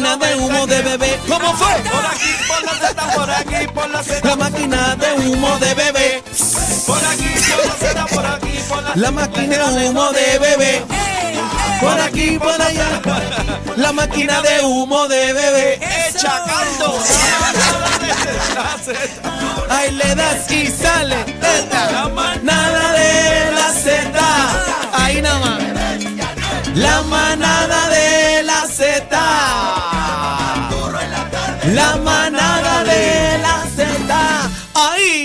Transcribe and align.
máquina 0.00 0.16
de 0.16 0.34
humo 0.36 0.66
de 0.66 0.82
bebé. 0.82 1.20
¿Cómo 1.28 1.56
fue? 1.56 1.72
Por 1.90 2.06
aquí, 2.06 2.30
por 2.48 2.62
la 2.64 2.72
Z, 2.72 3.14
por 3.14 3.30
aquí, 3.30 3.66
por 3.72 3.90
la 3.90 4.02
Z. 4.02 4.28
La 4.28 4.36
máquina 4.36 4.96
de 4.96 5.28
humo 5.28 5.58
de 5.58 5.74
bebé. 5.74 6.22
Por 6.86 7.04
aquí, 7.04 7.30
por 7.48 7.66
la 7.66 7.74
Z, 7.74 8.06
por 8.06 8.26
aquí, 8.26 8.58
por 8.68 8.82
la 8.82 8.96
La 8.96 9.10
máquina 9.12 9.70
de 9.70 9.88
humo 9.88 10.10
de 10.12 10.38
bebé. 10.40 10.84
Por 11.80 12.00
aquí, 12.00 12.38
por 12.38 12.60
allá. 12.60 13.00
La 13.76 13.92
máquina 13.92 14.42
de 14.42 14.64
humo 14.64 15.06
de 15.06 15.32
bebé. 15.32 15.74
Echa 16.08 16.44
Z. 18.84 18.96
Ahí 19.70 19.90
le 19.92 20.14
das 20.16 20.50
y 20.50 20.66
sale. 20.66 21.33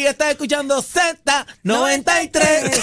Ahí 0.09 0.13
está 0.13 0.31
escuchando 0.31 0.81
Z93. 0.81 1.63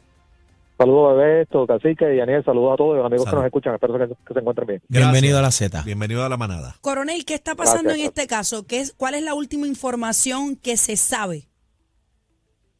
Saludos, 0.78 1.16
bebé, 1.16 1.42
esto, 1.42 1.66
cacique 1.66 2.14
y 2.14 2.18
Daniel. 2.18 2.44
Saludos 2.44 2.74
a 2.74 2.76
todos 2.76 2.96
los 2.98 3.06
amigos 3.06 3.24
Salud. 3.24 3.36
que 3.36 3.40
nos 3.40 3.46
escuchan. 3.46 3.74
Espero 3.74 3.98
que, 3.98 4.08
que 4.08 4.34
se 4.34 4.40
encuentren 4.40 4.66
bien. 4.66 4.82
Gracias. 4.88 5.12
Bienvenido 5.12 5.38
a 5.38 5.42
la 5.42 5.50
Z. 5.50 5.82
Bienvenido 5.86 6.24
a 6.24 6.28
la 6.28 6.36
manada. 6.36 6.74
Coronel, 6.82 7.24
¿qué 7.24 7.34
está 7.34 7.54
pasando 7.54 7.84
Gracias. 7.90 8.00
en 8.00 8.06
este 8.08 8.26
caso? 8.26 8.66
¿Qué 8.66 8.80
es, 8.80 8.92
¿Cuál 8.92 9.14
es 9.14 9.22
la 9.22 9.34
última 9.34 9.66
información 9.66 10.56
que 10.56 10.76
se 10.76 10.96
sabe? 10.96 11.44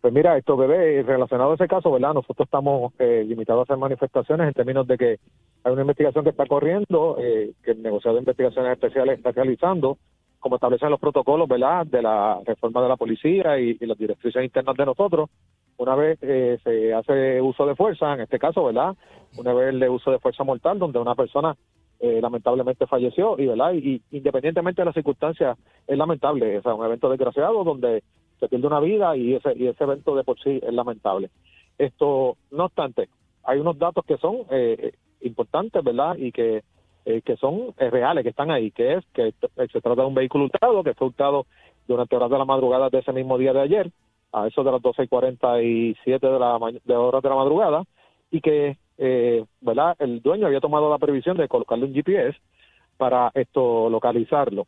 Pues 0.02 0.12
mira, 0.12 0.36
esto, 0.36 0.56
bebé, 0.56 1.02
relacionado 1.02 1.52
a 1.52 1.54
ese 1.54 1.66
caso, 1.66 1.90
¿verdad? 1.90 2.12
Nosotros 2.12 2.46
estamos 2.46 2.92
eh, 2.98 3.24
limitados 3.26 3.60
a 3.60 3.62
hacer 3.64 3.78
manifestaciones 3.78 4.46
en 4.46 4.52
términos 4.54 4.86
de 4.86 4.98
que 4.98 5.18
hay 5.64 5.72
una 5.72 5.80
investigación 5.80 6.22
que 6.22 6.30
está 6.30 6.46
corriendo, 6.46 7.16
eh, 7.18 7.52
que 7.64 7.72
el 7.72 7.82
negociado 7.82 8.16
de 8.16 8.20
investigaciones 8.20 8.72
especiales 8.72 9.16
está 9.18 9.32
realizando, 9.32 9.98
como 10.38 10.56
establecen 10.56 10.90
los 10.90 11.00
protocolos, 11.00 11.48
¿verdad? 11.48 11.86
De 11.86 12.02
la 12.02 12.38
reforma 12.44 12.82
de 12.82 12.88
la 12.88 12.96
policía 12.96 13.58
y, 13.58 13.76
y 13.80 13.86
las 13.86 13.98
directrices 13.98 14.44
internas 14.44 14.76
de 14.76 14.84
nosotros. 14.86 15.30
Una 15.78 15.94
vez 15.94 16.18
eh, 16.22 16.58
se 16.64 16.94
hace 16.94 17.40
uso 17.40 17.66
de 17.66 17.74
fuerza, 17.74 18.14
en 18.14 18.20
este 18.20 18.38
caso, 18.38 18.64
¿verdad? 18.64 18.96
Una 19.36 19.52
vez 19.52 19.68
el 19.68 19.88
uso 19.88 20.10
de 20.10 20.18
fuerza 20.18 20.44
mortal, 20.44 20.78
donde 20.78 20.98
una 20.98 21.14
persona 21.14 21.56
eh, 22.00 22.20
lamentablemente 22.20 22.86
falleció, 22.86 23.36
y 23.38 23.46
verdad, 23.46 23.72
y, 23.74 24.00
independientemente 24.10 24.82
de 24.82 24.86
las 24.86 24.94
circunstancias, 24.94 25.58
es 25.86 25.98
lamentable, 25.98 26.60
o 26.64 26.74
un 26.74 26.84
evento 26.84 27.10
desgraciado 27.10 27.64
donde 27.64 28.02
se 28.38 28.48
pierde 28.48 28.66
una 28.66 28.80
vida 28.80 29.16
y 29.16 29.34
ese, 29.34 29.54
y 29.56 29.66
ese 29.66 29.84
evento 29.84 30.14
de 30.14 30.24
por 30.24 30.38
sí 30.40 30.60
es 30.62 30.72
lamentable. 30.72 31.30
Esto, 31.78 32.36
no 32.50 32.64
obstante, 32.64 33.08
hay 33.44 33.58
unos 33.58 33.78
datos 33.78 34.04
que 34.04 34.16
son 34.18 34.38
eh, 34.50 34.92
importantes, 35.20 35.82
¿verdad? 35.82 36.16
Y 36.16 36.32
que, 36.32 36.62
eh, 37.04 37.22
que 37.22 37.36
son 37.36 37.74
eh, 37.78 37.90
reales, 37.90 38.24
que 38.24 38.30
están 38.30 38.50
ahí, 38.50 38.70
que 38.70 38.94
es 38.94 39.04
que 39.12 39.32
se 39.72 39.80
trata 39.80 40.02
de 40.02 40.08
un 40.08 40.14
vehículo 40.14 40.44
hurtado, 40.44 40.82
que 40.82 40.94
fue 40.94 41.08
hurtado 41.08 41.46
durante 41.86 42.16
horas 42.16 42.30
de 42.30 42.38
la 42.38 42.44
madrugada 42.44 42.90
de 42.90 42.98
ese 42.98 43.12
mismo 43.12 43.38
día 43.38 43.52
de 43.52 43.60
ayer, 43.60 43.90
a 44.32 44.46
eso 44.46 44.62
de 44.64 44.72
las 44.72 44.82
12 44.82 45.04
y 45.04 45.08
47 45.08 46.26
de, 46.26 46.38
la 46.38 46.58
de 46.84 46.94
horas 46.94 47.22
de 47.22 47.28
la 47.28 47.34
madrugada, 47.34 47.84
y 48.30 48.40
que, 48.40 48.76
eh, 48.98 49.44
¿verdad? 49.60 49.96
El 49.98 50.20
dueño 50.20 50.46
había 50.46 50.60
tomado 50.60 50.90
la 50.90 50.98
previsión 50.98 51.36
de 51.36 51.48
colocarle 51.48 51.86
un 51.86 51.94
GPS 51.94 52.36
para 52.96 53.30
esto 53.34 53.88
localizarlo. 53.90 54.66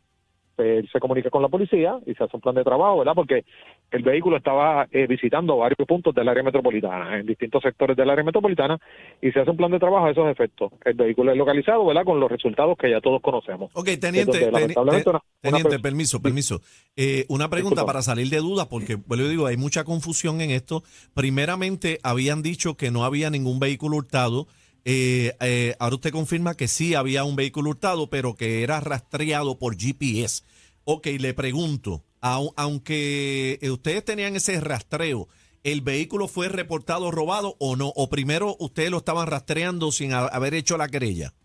Él 0.59 0.89
se 0.91 0.99
comunica 0.99 1.29
con 1.29 1.41
la 1.41 1.47
policía 1.49 1.97
y 2.05 2.13
se 2.15 2.23
hace 2.23 2.35
un 2.35 2.41
plan 2.41 2.55
de 2.55 2.63
trabajo, 2.63 2.99
¿verdad? 2.99 3.13
Porque 3.15 3.45
el 3.91 4.03
vehículo 4.03 4.37
estaba 4.37 4.87
eh, 4.91 5.07
visitando 5.07 5.57
varios 5.57 5.87
puntos 5.87 6.13
del 6.13 6.27
área 6.27 6.43
metropolitana, 6.43 7.17
en 7.19 7.25
distintos 7.25 7.61
sectores 7.63 7.95
del 7.97 8.09
área 8.09 8.23
metropolitana, 8.23 8.77
y 9.21 9.31
se 9.31 9.39
hace 9.39 9.51
un 9.51 9.57
plan 9.57 9.71
de 9.71 9.79
trabajo 9.79 10.05
a 10.05 10.11
esos 10.11 10.27
efectos. 10.29 10.71
El 10.85 10.93
vehículo 10.95 11.31
es 11.31 11.37
localizado, 11.37 11.85
¿verdad? 11.85 12.03
Con 12.05 12.19
los 12.19 12.29
resultados 12.31 12.77
que 12.77 12.89
ya 12.91 13.01
todos 13.01 13.21
conocemos. 13.21 13.71
Ok, 13.73 13.85
teniente, 13.99 14.19
Entonces, 14.19 14.47
teni- 14.49 14.53
lamentablemente, 14.53 15.03
te- 15.03 15.09
una- 15.09 15.19
una 15.19 15.41
teniente, 15.41 15.69
per- 15.69 15.81
permiso, 15.81 16.21
permiso. 16.21 16.61
Eh, 16.95 17.25
una 17.29 17.49
pregunta 17.49 17.75
Disculpa. 17.81 17.85
para 17.93 18.01
salir 18.01 18.29
de 18.29 18.37
dudas, 18.37 18.67
porque 18.67 18.95
bueno, 18.95 19.23
yo 19.23 19.29
digo, 19.29 19.45
hay 19.47 19.57
mucha 19.57 19.83
confusión 19.83 20.41
en 20.41 20.51
esto. 20.51 20.83
Primeramente, 21.13 21.99
habían 22.03 22.41
dicho 22.41 22.75
que 22.75 22.91
no 22.91 23.03
había 23.05 23.29
ningún 23.29 23.59
vehículo 23.59 23.97
hurtado. 23.97 24.47
Eh, 24.91 25.35
eh, 25.39 25.75
ahora 25.77 25.97
usted 25.97 26.11
confirma 26.11 26.55
que 26.55 26.67
sí 26.67 26.95
había 26.95 27.23
un 27.23 27.35
vehículo 27.35 27.69
hurtado, 27.69 28.09
pero 28.09 28.33
que 28.33 28.63
era 28.63 28.79
rastreado 28.79 29.59
por 29.59 29.77
GPS. 29.77 30.41
Ok, 30.83 31.05
le 31.19 31.35
pregunto, 31.35 32.03
au- 32.21 32.53
aunque 32.55 33.59
eh, 33.61 33.69
ustedes 33.69 34.03
tenían 34.03 34.35
ese 34.35 34.59
rastreo, 34.59 35.27
¿el 35.63 35.81
vehículo 35.81 36.27
fue 36.27 36.49
reportado 36.49 37.11
robado 37.11 37.55
o 37.59 37.75
no? 37.75 37.89
¿O 37.95 38.09
primero 38.09 38.55
ustedes 38.59 38.89
lo 38.89 38.97
estaban 38.97 39.27
rastreando 39.27 39.91
sin 39.91 40.11
ha- 40.11 40.25
haber 40.25 40.55
hecho 40.55 40.75
la 40.75 40.87
querella? 40.89 41.35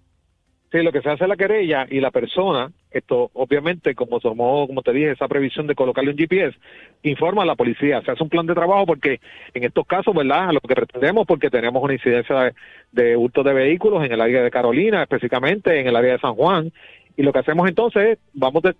Sí, 0.74 0.82
lo 0.82 0.90
que 0.90 1.02
se 1.02 1.08
hace 1.08 1.22
es 1.22 1.28
la 1.28 1.36
querella 1.36 1.86
y 1.88 2.00
la 2.00 2.10
persona, 2.10 2.72
esto 2.90 3.30
obviamente 3.34 3.94
como 3.94 4.18
tomó, 4.18 4.66
como 4.66 4.82
te 4.82 4.92
dije, 4.92 5.12
esa 5.12 5.28
previsión 5.28 5.68
de 5.68 5.76
colocarle 5.76 6.10
un 6.10 6.16
GPS, 6.16 6.58
informa 7.04 7.44
a 7.44 7.46
la 7.46 7.54
policía, 7.54 8.02
se 8.02 8.10
hace 8.10 8.24
un 8.24 8.28
plan 8.28 8.44
de 8.44 8.54
trabajo 8.54 8.84
porque 8.84 9.20
en 9.54 9.62
estos 9.62 9.86
casos, 9.86 10.12
¿verdad? 10.12 10.50
Lo 10.52 10.58
que 10.58 10.74
pretendemos, 10.74 11.28
porque 11.28 11.48
tenemos 11.48 11.80
una 11.80 11.92
incidencia 11.92 12.34
de, 12.40 12.54
de 12.90 13.16
hurto 13.16 13.44
de 13.44 13.54
vehículos 13.54 14.04
en 14.04 14.10
el 14.10 14.20
área 14.20 14.42
de 14.42 14.50
Carolina, 14.50 15.04
específicamente 15.04 15.78
en 15.78 15.86
el 15.86 15.94
área 15.94 16.14
de 16.14 16.18
San 16.18 16.34
Juan, 16.34 16.72
y 17.16 17.22
lo 17.22 17.32
que 17.32 17.38
hacemos 17.38 17.68
entonces 17.68 18.08
es, 18.08 18.18
vamos 18.32 18.64
de, 18.64 18.74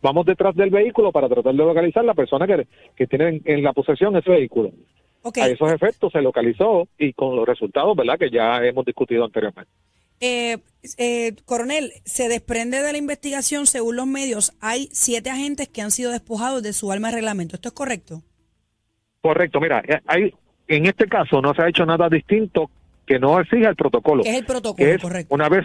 vamos 0.00 0.24
detrás 0.24 0.54
del 0.54 0.70
vehículo 0.70 1.10
para 1.10 1.28
tratar 1.28 1.52
de 1.52 1.64
localizar 1.64 2.04
la 2.04 2.14
persona 2.14 2.46
que, 2.46 2.68
que 2.94 3.08
tiene 3.08 3.28
en, 3.28 3.42
en 3.44 3.62
la 3.64 3.72
posesión 3.72 4.16
ese 4.16 4.30
vehículo. 4.30 4.70
A 5.24 5.48
esos 5.48 5.72
efectos 5.72 6.12
se 6.12 6.22
localizó 6.22 6.86
y 6.96 7.12
con 7.12 7.34
los 7.34 7.44
resultados, 7.44 7.96
¿verdad? 7.96 8.20
Que 8.20 8.30
ya 8.30 8.64
hemos 8.64 8.84
discutido 8.84 9.24
anteriormente. 9.24 9.70
Eh, 10.22 10.58
eh, 10.98 11.34
coronel, 11.44 11.92
se 12.04 12.28
desprende 12.28 12.80
de 12.80 12.92
la 12.92 12.98
investigación, 12.98 13.66
según 13.66 13.96
los 13.96 14.06
medios, 14.06 14.56
hay 14.60 14.88
siete 14.92 15.30
agentes 15.30 15.68
que 15.68 15.82
han 15.82 15.90
sido 15.90 16.12
despojados 16.12 16.62
de 16.62 16.72
su 16.72 16.92
arma 16.92 17.08
de 17.08 17.16
reglamento. 17.16 17.56
¿Esto 17.56 17.68
es 17.68 17.74
correcto? 17.74 18.22
Correcto, 19.20 19.60
mira, 19.60 19.82
eh, 19.86 20.00
hay, 20.06 20.32
en 20.68 20.86
este 20.86 21.08
caso 21.08 21.42
no 21.42 21.52
se 21.54 21.62
ha 21.62 21.68
hecho 21.68 21.84
nada 21.84 22.08
distinto 22.08 22.70
que 23.04 23.18
no 23.18 23.40
exija 23.40 23.68
el 23.68 23.76
protocolo. 23.76 24.22
Es 24.24 24.36
el 24.36 24.46
protocolo, 24.46 24.88
es 24.88 25.02
correcto. 25.02 25.34
una 25.34 25.48
vez 25.48 25.64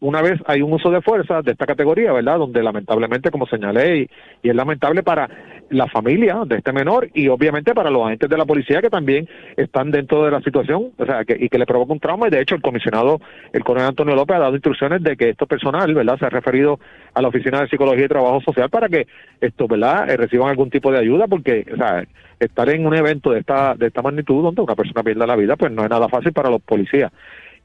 una 0.00 0.20
vez 0.20 0.40
hay 0.46 0.60
un 0.60 0.72
uso 0.72 0.90
de 0.90 1.00
fuerza 1.00 1.42
de 1.42 1.52
esta 1.52 1.66
categoría, 1.66 2.12
¿verdad? 2.12 2.38
Donde 2.38 2.62
lamentablemente, 2.62 3.30
como 3.30 3.46
señalé, 3.46 4.08
y, 4.42 4.48
es 4.48 4.54
lamentable 4.54 5.02
para 5.02 5.28
la 5.70 5.86
familia 5.88 6.42
de 6.46 6.56
este 6.56 6.72
menor 6.72 7.08
y 7.14 7.28
obviamente 7.28 7.74
para 7.74 7.90
los 7.90 8.04
agentes 8.04 8.30
de 8.30 8.36
la 8.36 8.44
policía 8.44 8.80
que 8.80 8.90
también 8.90 9.28
están 9.56 9.90
dentro 9.90 10.24
de 10.24 10.30
la 10.30 10.40
situación, 10.40 10.92
o 10.96 11.06
sea, 11.06 11.24
que, 11.24 11.36
y 11.38 11.48
que 11.48 11.58
le 11.58 11.66
provoca 11.66 11.92
un 11.92 12.00
trauma. 12.00 12.28
Y 12.28 12.30
de 12.30 12.40
hecho, 12.40 12.54
el 12.54 12.62
comisionado, 12.62 13.20
el 13.52 13.64
coronel 13.64 13.88
Antonio 13.88 14.14
López, 14.14 14.36
ha 14.36 14.40
dado 14.40 14.54
instrucciones 14.54 15.02
de 15.02 15.16
que 15.16 15.30
esto 15.30 15.46
personal, 15.46 15.92
¿verdad? 15.94 16.18
Se 16.18 16.26
ha 16.26 16.30
referido 16.30 16.78
a 17.14 17.22
la 17.22 17.28
Oficina 17.28 17.60
de 17.60 17.68
Psicología 17.68 18.04
y 18.04 18.08
Trabajo 18.08 18.40
Social 18.42 18.70
para 18.70 18.88
que 18.88 19.06
esto, 19.40 19.66
¿verdad? 19.66 20.10
Eh, 20.10 20.16
reciban 20.16 20.50
algún 20.50 20.70
tipo 20.70 20.92
de 20.92 20.98
ayuda, 20.98 21.26
porque, 21.26 21.66
o 21.72 21.76
sea, 21.76 22.04
estar 22.38 22.68
en 22.68 22.86
un 22.86 22.94
evento 22.94 23.30
de 23.30 23.40
esta, 23.40 23.74
de 23.74 23.86
esta 23.86 24.02
magnitud 24.02 24.42
donde 24.42 24.62
una 24.62 24.74
persona 24.74 25.02
pierda 25.02 25.26
la 25.26 25.36
vida, 25.36 25.56
pues 25.56 25.72
no 25.72 25.82
es 25.82 25.90
nada 25.90 26.08
fácil 26.08 26.32
para 26.32 26.50
los 26.50 26.62
policías. 26.62 27.10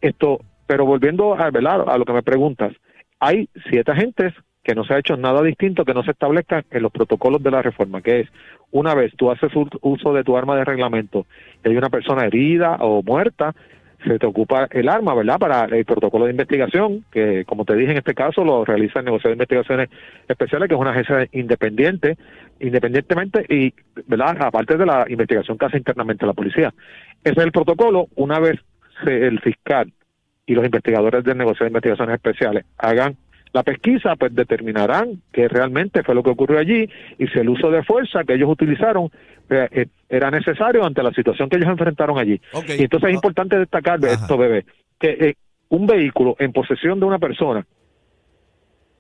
Esto, 0.02 0.40
pero 0.72 0.86
volviendo 0.86 1.34
a, 1.34 1.52
¿verdad? 1.52 1.84
a 1.86 1.98
lo 1.98 2.06
que 2.06 2.14
me 2.14 2.24
preguntas, 2.24 2.72
hay 3.20 3.50
siete 3.70 3.92
agentes 3.92 4.34
que 4.64 4.74
no 4.74 4.86
se 4.86 4.94
ha 4.94 5.00
hecho 5.00 5.18
nada 5.18 5.44
distinto 5.44 5.84
que 5.84 5.94
no 5.94 6.02
se 6.02 6.12
establezca 6.12 6.64
en 6.72 6.82
los 6.82 6.94
protocolos 6.94 7.44
de 7.44 7.52
la 7.52 7.62
reforma, 7.62 8.02
que 8.02 8.22
es 8.22 8.30
una 8.72 8.96
vez 8.96 9.12
tú 9.18 9.30
haces 9.30 9.52
uso 9.82 10.14
de 10.14 10.24
tu 10.24 10.38
arma 10.38 10.56
de 10.56 10.64
reglamento 10.64 11.26
y 11.62 11.68
hay 11.68 11.76
una 11.76 11.90
persona 11.90 12.26
herida 12.26 12.78
o 12.80 13.04
muerta, 13.04 13.54
se 14.06 14.18
te 14.18 14.26
ocupa 14.26 14.70
el 14.72 14.88
arma, 14.88 15.14
¿verdad? 15.14 15.40
Para 15.40 15.66
el 15.66 15.84
protocolo 15.84 16.24
de 16.24 16.32
investigación, 16.32 17.04
que 17.12 17.44
como 17.44 17.66
te 17.66 17.76
dije 17.76 17.92
en 17.92 17.98
este 17.98 18.14
caso 18.14 18.46
lo 18.46 18.64
realiza 18.64 19.00
el 19.00 19.06
negocio 19.06 19.28
de 19.28 19.34
investigaciones 19.34 19.90
especiales, 20.30 20.70
que 20.70 20.76
es 20.76 20.80
una 20.80 20.92
agencia 20.92 21.28
independiente, 21.34 22.18
independientemente 22.62 23.46
y, 23.50 23.74
¿verdad? 24.08 24.38
Aparte 24.40 24.78
de 24.78 24.86
la 24.86 25.06
investigación 25.10 25.58
que 25.58 25.66
hace 25.66 25.80
internamente 25.80 26.26
la 26.26 26.32
policía. 26.32 26.74
Ese 27.26 27.34
es 27.38 27.46
el 27.46 27.52
protocolo, 27.52 28.08
una 28.16 28.40
vez 28.40 28.58
el 29.06 29.38
fiscal 29.42 29.92
y 30.46 30.54
los 30.54 30.66
investigadores 30.66 31.24
del 31.24 31.38
negocio 31.38 31.64
de 31.64 31.70
investigaciones 31.70 32.16
especiales 32.16 32.66
hagan 32.78 33.16
la 33.54 33.64
pesquisa, 33.64 34.16
pues 34.16 34.34
determinarán 34.34 35.22
que 35.32 35.48
realmente 35.48 36.04
fue 36.04 36.16
lo 36.16 36.24
que 36.24 36.30
ocurrió 36.30 36.58
allí 36.58 36.90
y 37.18 37.28
si 37.28 37.40
el 37.40 37.50
uso 37.50 37.70
de 37.70 37.84
fuerza 37.84 38.24
que 38.24 38.36
ellos 38.36 38.50
utilizaron 38.50 39.10
eh, 39.50 39.68
eh, 39.72 39.86
era 40.08 40.32
necesario 40.32 40.86
ante 40.86 41.04
la 41.04 41.12
situación 41.12 41.50
que 41.50 41.58
ellos 41.58 41.70
enfrentaron 41.70 42.18
allí. 42.18 42.40
Y 42.78 42.84
entonces 42.84 43.10
es 43.10 43.16
importante 43.16 43.60
destacar 43.60 44.00
de 44.00 44.14
esto, 44.14 44.38
bebé, 44.38 44.66
que 44.98 45.10
eh, 45.10 45.36
un 45.70 45.86
vehículo 45.86 46.36
en 46.40 46.54
posesión 46.54 47.00
de 47.00 47.06
una 47.06 47.20
persona 47.20 47.66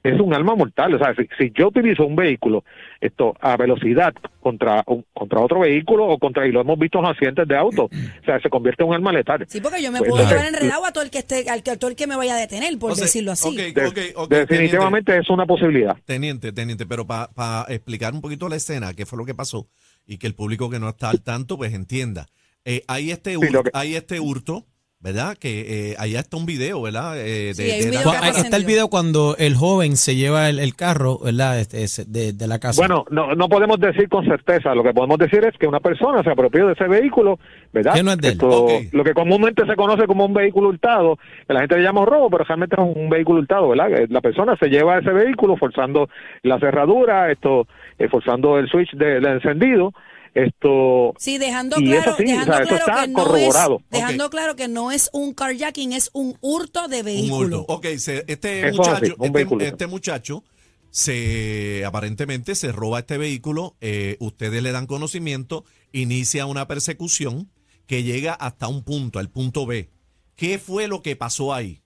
es 0.03 0.19
un 0.19 0.33
arma 0.33 0.55
mortal. 0.55 0.93
O 0.95 0.97
sea, 0.97 1.13
si, 1.15 1.51
yo 1.53 1.67
utilizo 1.67 2.05
un 2.05 2.15
vehículo 2.15 2.63
esto 2.99 3.35
a 3.39 3.57
velocidad 3.57 4.13
contra 4.39 4.83
contra 5.13 5.39
otro 5.39 5.59
vehículo 5.59 6.07
o 6.07 6.17
contra, 6.17 6.47
y 6.47 6.51
lo 6.51 6.61
hemos 6.61 6.77
visto 6.79 6.99
en 6.99 7.05
accidentes 7.05 7.47
de 7.47 7.57
auto, 7.57 7.85
o 7.85 8.25
sea, 8.25 8.39
se 8.39 8.49
convierte 8.49 8.83
en 8.83 8.89
un 8.89 8.95
arma 8.95 9.11
letal. 9.11 9.45
Sí, 9.47 9.61
porque 9.61 9.81
yo 9.81 9.91
me 9.91 9.99
pues, 9.99 10.11
puedo 10.11 10.27
llevar 10.27 10.45
enredado 10.45 10.85
a 10.85 10.91
todo 10.91 11.03
el 11.03 11.09
que 11.09 11.19
esté, 11.19 11.49
al 11.49 11.63
que, 11.63 11.77
todo 11.77 11.89
el 11.89 11.95
que 11.95 12.07
me 12.07 12.15
vaya 12.15 12.35
a 12.35 12.39
detener, 12.39 12.77
por 12.79 12.95
decirlo 12.95 13.31
así. 13.31 13.55
definitivamente 14.29 15.17
es 15.17 15.29
una 15.29 15.45
posibilidad. 15.45 15.97
Teniente, 16.05 16.51
teniente, 16.51 16.85
pero 16.85 17.05
para 17.05 17.65
explicar 17.69 18.13
un 18.13 18.21
poquito 18.21 18.49
la 18.49 18.55
escena, 18.55 18.93
qué 18.93 19.05
fue 19.05 19.17
lo 19.17 19.25
que 19.25 19.35
pasó 19.35 19.67
y 20.05 20.17
que 20.17 20.27
el 20.27 20.35
público 20.35 20.69
que 20.69 20.79
no 20.79 20.89
está 20.89 21.09
al 21.09 21.21
tanto, 21.21 21.57
pues 21.57 21.73
entienda. 21.73 22.27
Eh, 22.65 22.83
hay 22.87 23.11
este 23.11 23.37
hay 23.73 23.95
este 23.95 24.19
hurto 24.19 24.65
¿verdad? 25.01 25.35
Que 25.37 25.91
eh, 25.91 25.95
allá 25.97 26.19
está 26.19 26.37
un 26.37 26.45
video, 26.45 26.81
¿verdad? 26.81 27.17
Eh, 27.17 27.53
de, 27.55 27.79
está 27.89 28.55
el 28.55 28.65
video 28.65 28.87
cuando 28.87 29.35
el 29.39 29.55
joven 29.55 29.97
se 29.97 30.15
lleva 30.15 30.49
el, 30.49 30.75
carro, 30.75 31.17
¿verdad? 31.23 31.59
Este, 31.59 32.05
de, 32.05 32.47
la 32.47 32.59
casa. 32.59 32.79
Bueno, 32.79 33.05
no, 33.09 33.33
no 33.33 33.49
podemos 33.49 33.79
decir 33.79 34.07
con 34.09 34.25
certeza. 34.25 34.75
Lo 34.75 34.83
que 34.83 34.93
podemos 34.93 35.17
decir 35.17 35.43
es 35.43 35.57
que 35.57 35.67
una 35.67 35.79
persona 35.79 36.23
se 36.23 36.29
apropió 36.29 36.67
de 36.67 36.73
ese 36.73 36.87
vehículo, 36.87 37.39
¿verdad? 37.73 37.95
Que 37.95 38.03
no 38.03 38.11
es 38.11 38.17
de 38.19 38.35
Lo 38.91 39.03
que 39.03 39.13
comúnmente 39.13 39.65
se 39.65 39.75
conoce 39.75 40.05
como 40.05 40.25
un 40.25 40.33
vehículo 40.33 40.69
hurtado, 40.69 41.17
que 41.47 41.53
la 41.53 41.61
gente 41.61 41.77
le 41.77 41.83
llama 41.83 42.05
robo, 42.05 42.29
pero 42.29 42.43
realmente 42.43 42.75
es 42.77 42.95
un 42.95 43.09
vehículo 43.09 43.39
hurtado, 43.39 43.69
¿verdad? 43.69 44.07
La 44.09 44.21
persona 44.21 44.55
se 44.57 44.69
lleva 44.69 44.99
ese 44.99 45.11
vehículo 45.11 45.57
forzando 45.57 46.09
la 46.43 46.59
cerradura, 46.59 47.31
esto, 47.31 47.67
eh, 47.97 48.07
forzando 48.07 48.59
el 48.59 48.69
switch 48.69 48.93
del 48.93 49.25
encendido 49.25 49.93
esto 50.33 51.13
sí 51.17 51.37
dejando 51.37 51.75
claro, 51.77 52.15
dejando 52.17 52.53
claro 52.53 52.67
que 52.87 53.07
no 53.07 53.35
es 53.35 53.55
dejando 53.89 54.29
claro 54.29 54.55
que 54.55 54.67
no 54.67 54.91
es 54.91 55.09
un 55.13 55.33
carjacking 55.33 55.93
es 55.93 56.09
un 56.13 56.37
hurto 56.41 56.87
de 56.87 57.03
vehículo. 57.03 57.65
Ok 57.67 57.85
este 57.85 58.71
muchacho 58.71 59.15
este, 59.19 59.67
este, 59.67 59.87
muchacho 59.87 60.43
se 60.89 61.83
aparentemente 61.85 62.55
se 62.55 62.71
roba 62.71 62.99
este 62.99 63.17
vehículo 63.17 63.75
eh, 63.81 64.15
ustedes 64.19 64.63
le 64.63 64.71
dan 64.71 64.87
conocimiento 64.87 65.65
inicia 65.91 66.45
una 66.45 66.67
persecución 66.67 67.49
que 67.85 68.03
llega 68.03 68.33
hasta 68.33 68.67
un 68.69 68.83
punto 68.83 69.19
al 69.19 69.29
punto 69.29 69.65
B. 69.65 69.89
Qué 70.37 70.59
fue 70.59 70.87
lo 70.87 71.01
que 71.01 71.17
pasó 71.17 71.53
ahí 71.53 71.81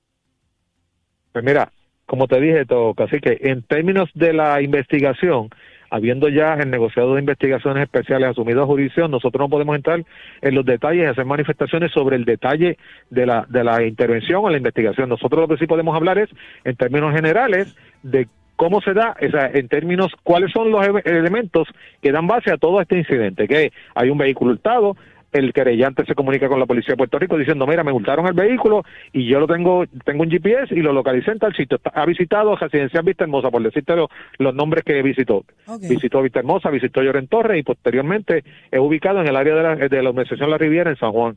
pues 1.31 1.44
mira 1.44 1.71
como 2.06 2.27
te 2.27 2.39
dije 2.39 2.65
todo 2.65 2.94
casi 2.94 3.19
que 3.19 3.39
en 3.41 3.63
términos 3.63 4.09
de 4.13 4.33
la 4.33 4.62
investigación 4.62 5.50
habiendo 5.95 6.27
ya 6.27 6.56
el 6.56 6.69
negociado 6.69 7.13
de 7.13 7.21
investigaciones 7.21 7.83
especiales 7.83 8.30
asumido 8.30 8.62
a 8.62 8.65
jurisdicción, 8.65 9.12
nosotros 9.12 9.39
no 9.39 9.50
podemos 9.50 9.77
entrar 9.77 10.03
en 10.42 10.56
los 10.56 10.65
detalles 10.65 11.03
y 11.03 11.06
hacer 11.06 11.24
manifestaciones 11.24 11.92
sobre 11.94 12.18
el 12.18 12.25
detalle 12.25 12.77
de 13.09 13.25
la, 13.25 13.45
de 13.47 13.63
la 13.63 13.81
intervención 13.81 14.44
o 14.44 14.50
la 14.50 14.57
investigación. 14.57 15.07
Nosotros 15.07 15.42
lo 15.42 15.47
que 15.47 15.57
sí 15.57 15.68
podemos 15.68 15.95
hablar 15.95 16.18
es, 16.18 16.30
en 16.65 16.75
términos 16.75 17.13
generales, 17.13 17.75
de 18.03 18.27
cómo 18.57 18.81
se 18.81 18.94
da, 18.94 19.15
o 19.21 19.31
sea, 19.31 19.50
en 19.53 19.69
términos, 19.69 20.12
cuáles 20.24 20.51
son 20.51 20.69
los 20.69 20.86
elementos 21.06 21.68
que 22.01 22.12
dan 22.12 22.27
base 22.27 22.51
a 22.51 22.57
todo 22.57 22.81
este 22.81 22.98
incidente, 22.98 23.48
que 23.48 23.71
hay 23.94 24.09
un 24.09 24.18
vehículo 24.18 24.51
hurtado, 24.51 24.98
el 25.36 25.54
querellante 25.54 26.06
se 26.06 26.16
comunica 26.16 26.48
con 26.48 26.60
la 26.60 26.66
policía 26.66 26.94
de 26.94 26.98
Puerto 26.98 27.20
Rico 27.20 27.38
diciendo, 27.38 27.68
mira, 27.68 27.84
me 27.84 27.92
multaron 27.92 28.26
el 28.28 28.34
vehículo 28.34 28.84
y 29.12 29.28
yo 29.28 29.40
lo 29.40 29.48
tengo, 29.48 29.86
tengo 30.06 30.24
un 30.24 30.32
GPS 30.32 30.74
y 30.74 30.82
lo 30.82 30.94
localicé 30.94 31.32
en 31.32 31.40
tal 31.40 31.54
sitio. 31.56 31.80
Ha 31.94 32.06
visitado 32.06 32.56
Residencia 32.56 33.02
Vista 33.02 33.26
Hermosa, 33.26 33.52
por 33.52 33.62
decirte 33.62 33.96
los, 33.96 34.56
nombres 34.56 34.84
que 34.84 35.02
visitó. 35.02 35.44
Visitó 35.82 36.22
Vista 36.22 36.40
Hermosa, 36.40 36.70
visitó 36.70 37.02
Lloren 37.02 37.28
Torres 37.28 37.60
y 37.60 37.64
posteriormente 37.64 38.44
es 38.72 38.80
ubicado 38.80 39.22
en 39.22 39.28
el 39.28 39.36
área 39.36 39.56
de 39.56 39.64
la, 39.64 39.76
de 39.76 40.02
la 40.02 40.10
organización 40.10 40.50
La 40.50 40.58
Riviera 40.58 40.90
en 40.90 40.98
San 40.98 41.12
Juan. 41.12 41.36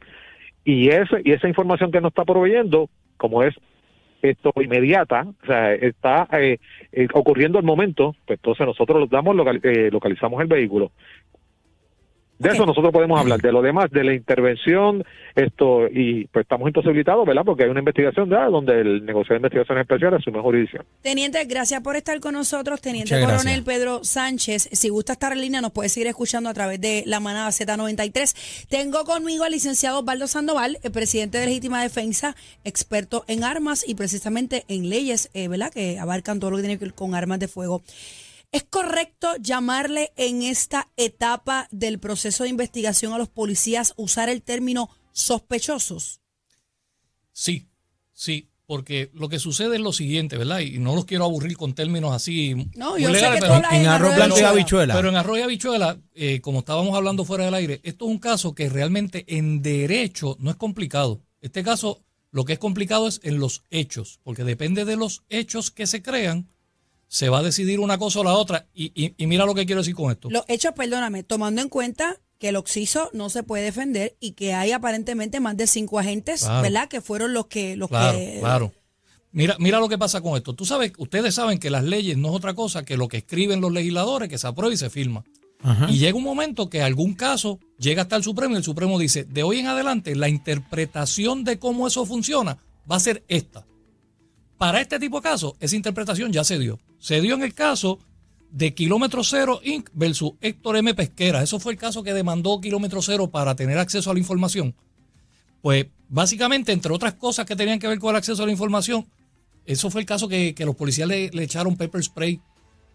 Y, 0.64 0.90
ese, 0.90 1.22
y 1.24 1.32
esa 1.32 1.48
información 1.48 1.90
que 1.90 2.00
nos 2.00 2.10
está 2.10 2.24
proveyendo, 2.24 2.88
como 3.16 3.42
es 3.42 3.54
esto 4.22 4.52
inmediata, 4.56 5.26
o 5.42 5.46
sea, 5.46 5.74
está 5.74 6.28
eh, 6.32 6.58
eh, 6.92 7.08
ocurriendo 7.14 7.58
al 7.58 7.64
momento, 7.64 8.14
pues 8.26 8.38
entonces 8.38 8.66
nosotros 8.66 9.00
los 9.00 9.10
damos, 9.10 9.36
eh, 9.62 9.90
localizamos 9.92 10.40
el 10.40 10.48
vehículo. 10.48 10.90
De 12.38 12.50
eso 12.50 12.64
nosotros 12.64 12.92
podemos 12.92 13.18
hablar, 13.18 13.40
de 13.40 13.50
lo 13.50 13.62
demás, 13.62 13.90
de 13.90 14.04
la 14.04 14.14
intervención, 14.14 15.04
esto, 15.34 15.88
y 15.88 16.26
pues 16.26 16.44
estamos 16.44 16.68
imposibilitados, 16.68 17.26
¿verdad? 17.26 17.42
Porque 17.44 17.64
hay 17.64 17.70
una 17.70 17.80
investigación 17.80 18.28
¿verdad? 18.28 18.50
donde 18.50 18.80
el 18.80 19.04
negocio 19.04 19.34
de 19.34 19.38
investigación 19.38 19.78
especial 19.78 20.14
asume 20.14 20.40
jurisdicción. 20.40 20.84
Teniente, 21.02 21.44
gracias 21.46 21.80
por 21.82 21.96
estar 21.96 22.20
con 22.20 22.34
nosotros. 22.34 22.80
Teniente 22.80 23.20
Coronel 23.20 23.64
Pedro 23.64 24.04
Sánchez, 24.04 24.68
si 24.70 24.88
gusta 24.88 25.14
estar 25.14 25.32
en 25.32 25.40
línea, 25.40 25.60
nos 25.60 25.72
puede 25.72 25.88
seguir 25.88 26.06
escuchando 26.06 26.48
a 26.48 26.54
través 26.54 26.80
de 26.80 27.02
la 27.06 27.18
manada 27.18 27.48
Z93. 27.48 28.66
Tengo 28.68 29.04
conmigo 29.04 29.42
al 29.42 29.52
licenciado 29.52 29.98
Osvaldo 29.98 30.28
Sandoval, 30.28 30.78
el 30.84 30.92
presidente 30.92 31.38
de 31.38 31.46
Legítima 31.46 31.82
Defensa, 31.82 32.36
experto 32.64 33.24
en 33.26 33.42
armas 33.42 33.84
y 33.86 33.96
precisamente 33.96 34.64
en 34.68 34.88
leyes, 34.88 35.28
eh, 35.34 35.48
¿verdad? 35.48 35.72
Que 35.72 35.98
abarcan 35.98 36.38
todo 36.38 36.52
lo 36.52 36.56
que 36.58 36.62
tiene 36.62 36.78
que 36.78 36.84
ver 36.84 36.94
con 36.94 37.16
armas 37.16 37.40
de 37.40 37.48
fuego. 37.48 37.82
¿Es 38.50 38.64
correcto 38.64 39.28
llamarle 39.40 40.12
en 40.16 40.42
esta 40.42 40.88
etapa 40.96 41.68
del 41.70 41.98
proceso 41.98 42.44
de 42.44 42.50
investigación 42.50 43.12
a 43.12 43.18
los 43.18 43.28
policías 43.28 43.92
usar 43.96 44.30
el 44.30 44.42
término 44.42 44.88
sospechosos? 45.12 46.20
Sí, 47.32 47.68
sí, 48.14 48.48
porque 48.64 49.10
lo 49.12 49.28
que 49.28 49.38
sucede 49.38 49.76
es 49.76 49.82
lo 49.82 49.92
siguiente, 49.92 50.38
¿verdad? 50.38 50.60
Y 50.60 50.78
no 50.78 50.94
los 50.94 51.04
quiero 51.04 51.24
aburrir 51.24 51.58
con 51.58 51.74
términos 51.74 52.14
así. 52.14 52.54
No, 52.74 52.96
yo 52.96 53.12
sé 53.12 53.20
que 53.20 53.38
pero, 53.40 53.62
en, 53.70 53.86
arroz 53.86 54.14
blanco 54.16 54.38
y 54.38 54.42
habichuela. 54.42 54.94
Pero 54.94 55.10
en 55.10 55.16
arroz 55.16 55.38
y 55.38 55.42
habichuela, 55.42 55.98
eh, 56.14 56.40
como 56.40 56.60
estábamos 56.60 56.96
hablando 56.96 57.26
fuera 57.26 57.44
del 57.44 57.54
aire, 57.54 57.80
esto 57.82 58.06
es 58.06 58.10
un 58.10 58.18
caso 58.18 58.54
que 58.54 58.70
realmente 58.70 59.24
en 59.28 59.60
derecho 59.60 60.36
no 60.40 60.50
es 60.50 60.56
complicado. 60.56 61.20
Este 61.42 61.62
caso, 61.62 62.02
lo 62.30 62.46
que 62.46 62.54
es 62.54 62.58
complicado 62.58 63.08
es 63.08 63.20
en 63.24 63.38
los 63.40 63.62
hechos, 63.70 64.20
porque 64.22 64.44
depende 64.44 64.86
de 64.86 64.96
los 64.96 65.22
hechos 65.28 65.70
que 65.70 65.86
se 65.86 66.02
crean 66.02 66.48
se 67.08 67.28
va 67.30 67.38
a 67.38 67.42
decidir 67.42 67.80
una 67.80 67.98
cosa 67.98 68.20
o 68.20 68.24
la 68.24 68.34
otra. 68.34 68.66
Y, 68.74 69.14
mira 69.18 69.46
lo 69.46 69.54
que 69.54 69.66
quiero 69.66 69.80
decir 69.80 69.94
con 69.94 70.10
esto. 70.10 70.28
Los 70.30 70.44
hechos, 70.46 70.72
perdóname, 70.74 71.22
tomando 71.22 71.60
en 71.60 71.68
cuenta 71.68 72.20
que 72.38 72.50
el 72.50 72.56
Oxiso 72.56 73.10
no 73.12 73.30
se 73.30 73.42
puede 73.42 73.64
defender 73.64 74.16
y 74.20 74.32
que 74.32 74.54
hay 74.54 74.70
aparentemente 74.70 75.40
más 75.40 75.56
de 75.56 75.66
cinco 75.66 75.98
agentes, 75.98 76.46
¿verdad? 76.62 76.88
Que 76.88 77.00
fueron 77.00 77.32
los 77.32 77.46
que... 77.46 77.76
Los 77.76 77.88
claro, 77.88 78.16
que... 78.16 78.36
claro. 78.38 78.72
Mira, 79.32 79.56
mira 79.58 79.80
lo 79.80 79.88
que 79.88 79.98
pasa 79.98 80.20
con 80.20 80.36
esto. 80.36 80.54
Tú 80.54 80.64
sabes, 80.64 80.92
ustedes 80.98 81.34
saben 81.34 81.58
que 81.58 81.70
las 81.70 81.84
leyes 81.84 82.16
no 82.16 82.28
es 82.28 82.34
otra 82.34 82.54
cosa 82.54 82.84
que 82.84 82.96
lo 82.96 83.08
que 83.08 83.18
escriben 83.18 83.60
los 83.60 83.72
legisladores, 83.72 84.28
que 84.28 84.38
se 84.38 84.46
aprueba 84.46 84.72
y 84.72 84.76
se 84.76 84.90
firma. 84.90 85.24
Y 85.88 85.98
llega 85.98 86.16
un 86.16 86.22
momento 86.22 86.70
que 86.70 86.82
algún 86.82 87.14
caso 87.14 87.58
llega 87.78 88.02
hasta 88.02 88.14
el 88.14 88.22
Supremo 88.22 88.54
y 88.54 88.58
el 88.58 88.64
Supremo 88.64 88.96
dice, 88.98 89.24
de 89.24 89.42
hoy 89.42 89.58
en 89.58 89.66
adelante 89.66 90.14
la 90.14 90.28
interpretación 90.28 91.42
de 91.42 91.58
cómo 91.58 91.88
eso 91.88 92.06
funciona 92.06 92.58
va 92.90 92.96
a 92.96 93.00
ser 93.00 93.24
esta. 93.26 93.66
Para 94.56 94.80
este 94.80 94.98
tipo 95.00 95.18
de 95.18 95.28
casos, 95.28 95.54
esa 95.58 95.76
interpretación 95.76 96.32
ya 96.32 96.44
se 96.44 96.58
dio. 96.58 96.78
Se 96.98 97.20
dio 97.20 97.34
en 97.34 97.42
el 97.42 97.54
caso 97.54 97.98
de 98.50 98.74
Kilómetro 98.74 99.22
Cero 99.24 99.60
Inc. 99.62 99.90
versus 99.92 100.32
Héctor 100.40 100.76
M. 100.78 100.94
Pesquera. 100.94 101.42
Eso 101.42 101.60
fue 101.60 101.72
el 101.72 101.78
caso 101.78 102.02
que 102.02 102.14
demandó 102.14 102.60
Kilómetro 102.60 103.02
Cero 103.02 103.30
para 103.30 103.54
tener 103.54 103.78
acceso 103.78 104.10
a 104.10 104.14
la 104.14 104.20
información. 104.20 104.74
Pues 105.60 105.86
básicamente, 106.08 106.72
entre 106.72 106.92
otras 106.92 107.14
cosas 107.14 107.44
que 107.46 107.56
tenían 107.56 107.78
que 107.78 107.88
ver 107.88 107.98
con 107.98 108.10
el 108.10 108.16
acceso 108.16 108.42
a 108.42 108.46
la 108.46 108.52
información, 108.52 109.06
Eso 109.66 109.90
fue 109.90 110.00
el 110.00 110.06
caso 110.06 110.28
que, 110.28 110.54
que 110.54 110.64
los 110.64 110.74
policías 110.76 111.06
le, 111.06 111.28
le 111.30 111.42
echaron 111.42 111.76
pepper 111.76 112.02
spray 112.02 112.40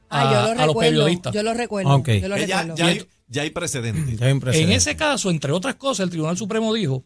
a, 0.10 0.22
Ah, 0.22 0.24
yo 0.24 0.32
lo 0.32 0.38
a 0.40 0.48
los 0.48 0.68
recuerdo. 0.68 0.80
periodistas. 0.80 1.34
Yo 1.34 1.44
lo 1.44 1.54
recuerdo. 1.54 1.96
Ok. 1.96 2.10
Yo 2.20 2.28
lo 2.28 2.36
Eh, 2.36 2.48
ya, 2.48 2.62
recuerdo. 2.64 2.76
ya 2.78 2.86
hay, 2.88 3.08
ya 3.28 3.42
hay 3.44 3.50
precedentes. 3.52 4.18
Ya 4.20 4.26
hay 4.26 4.32
un 4.32 4.42
En 4.52 4.72
ese 4.72 4.96
caso, 4.96 5.30
entre 5.30 5.52
otras 5.52 5.76
cosas, 5.76 6.06
el 6.06 6.10
Tribunal 6.10 6.36
Supremo 6.36 6.74
dijo 6.74 7.04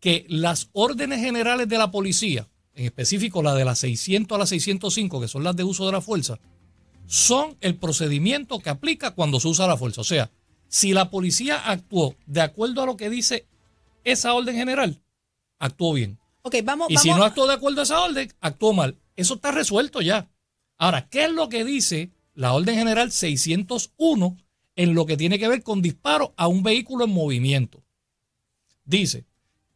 que 0.00 0.26
las 0.28 0.70
órdenes 0.72 1.20
generales 1.20 1.68
de 1.68 1.78
la 1.78 1.92
policía, 1.92 2.48
en 2.76 2.84
específico 2.84 3.42
la 3.42 3.54
de 3.54 3.64
las 3.64 3.80
600 3.80 4.36
a 4.36 4.38
las 4.38 4.50
605, 4.50 5.20
que 5.20 5.28
son 5.28 5.42
las 5.42 5.56
de 5.56 5.64
uso 5.64 5.86
de 5.86 5.92
la 5.92 6.00
fuerza, 6.00 6.38
son 7.06 7.56
el 7.60 7.76
procedimiento 7.76 8.60
que 8.60 8.70
aplica 8.70 9.12
cuando 9.12 9.40
se 9.40 9.48
usa 9.48 9.66
la 9.66 9.78
fuerza. 9.78 10.02
O 10.02 10.04
sea, 10.04 10.30
si 10.68 10.92
la 10.92 11.10
policía 11.10 11.58
actuó 11.70 12.14
de 12.26 12.42
acuerdo 12.42 12.82
a 12.82 12.86
lo 12.86 12.96
que 12.96 13.08
dice 13.08 13.46
esa 14.04 14.34
orden 14.34 14.56
general, 14.56 15.00
actuó 15.58 15.94
bien. 15.94 16.18
Ok, 16.42 16.56
vamos, 16.64 16.90
Y 16.90 16.94
vamos. 16.94 17.02
si 17.02 17.08
no 17.10 17.24
actuó 17.24 17.46
de 17.46 17.54
acuerdo 17.54 17.80
a 17.80 17.84
esa 17.84 18.00
orden, 18.00 18.30
actuó 18.40 18.74
mal. 18.74 18.96
Eso 19.16 19.34
está 19.34 19.52
resuelto 19.52 20.02
ya. 20.02 20.28
Ahora, 20.76 21.08
¿qué 21.08 21.24
es 21.24 21.32
lo 21.32 21.48
que 21.48 21.64
dice 21.64 22.10
la 22.34 22.52
orden 22.52 22.76
general 22.76 23.10
601 23.10 24.36
en 24.76 24.94
lo 24.94 25.06
que 25.06 25.16
tiene 25.16 25.38
que 25.38 25.48
ver 25.48 25.62
con 25.62 25.80
disparo 25.80 26.34
a 26.36 26.46
un 26.46 26.62
vehículo 26.62 27.06
en 27.06 27.10
movimiento? 27.10 27.82
Dice 28.84 29.24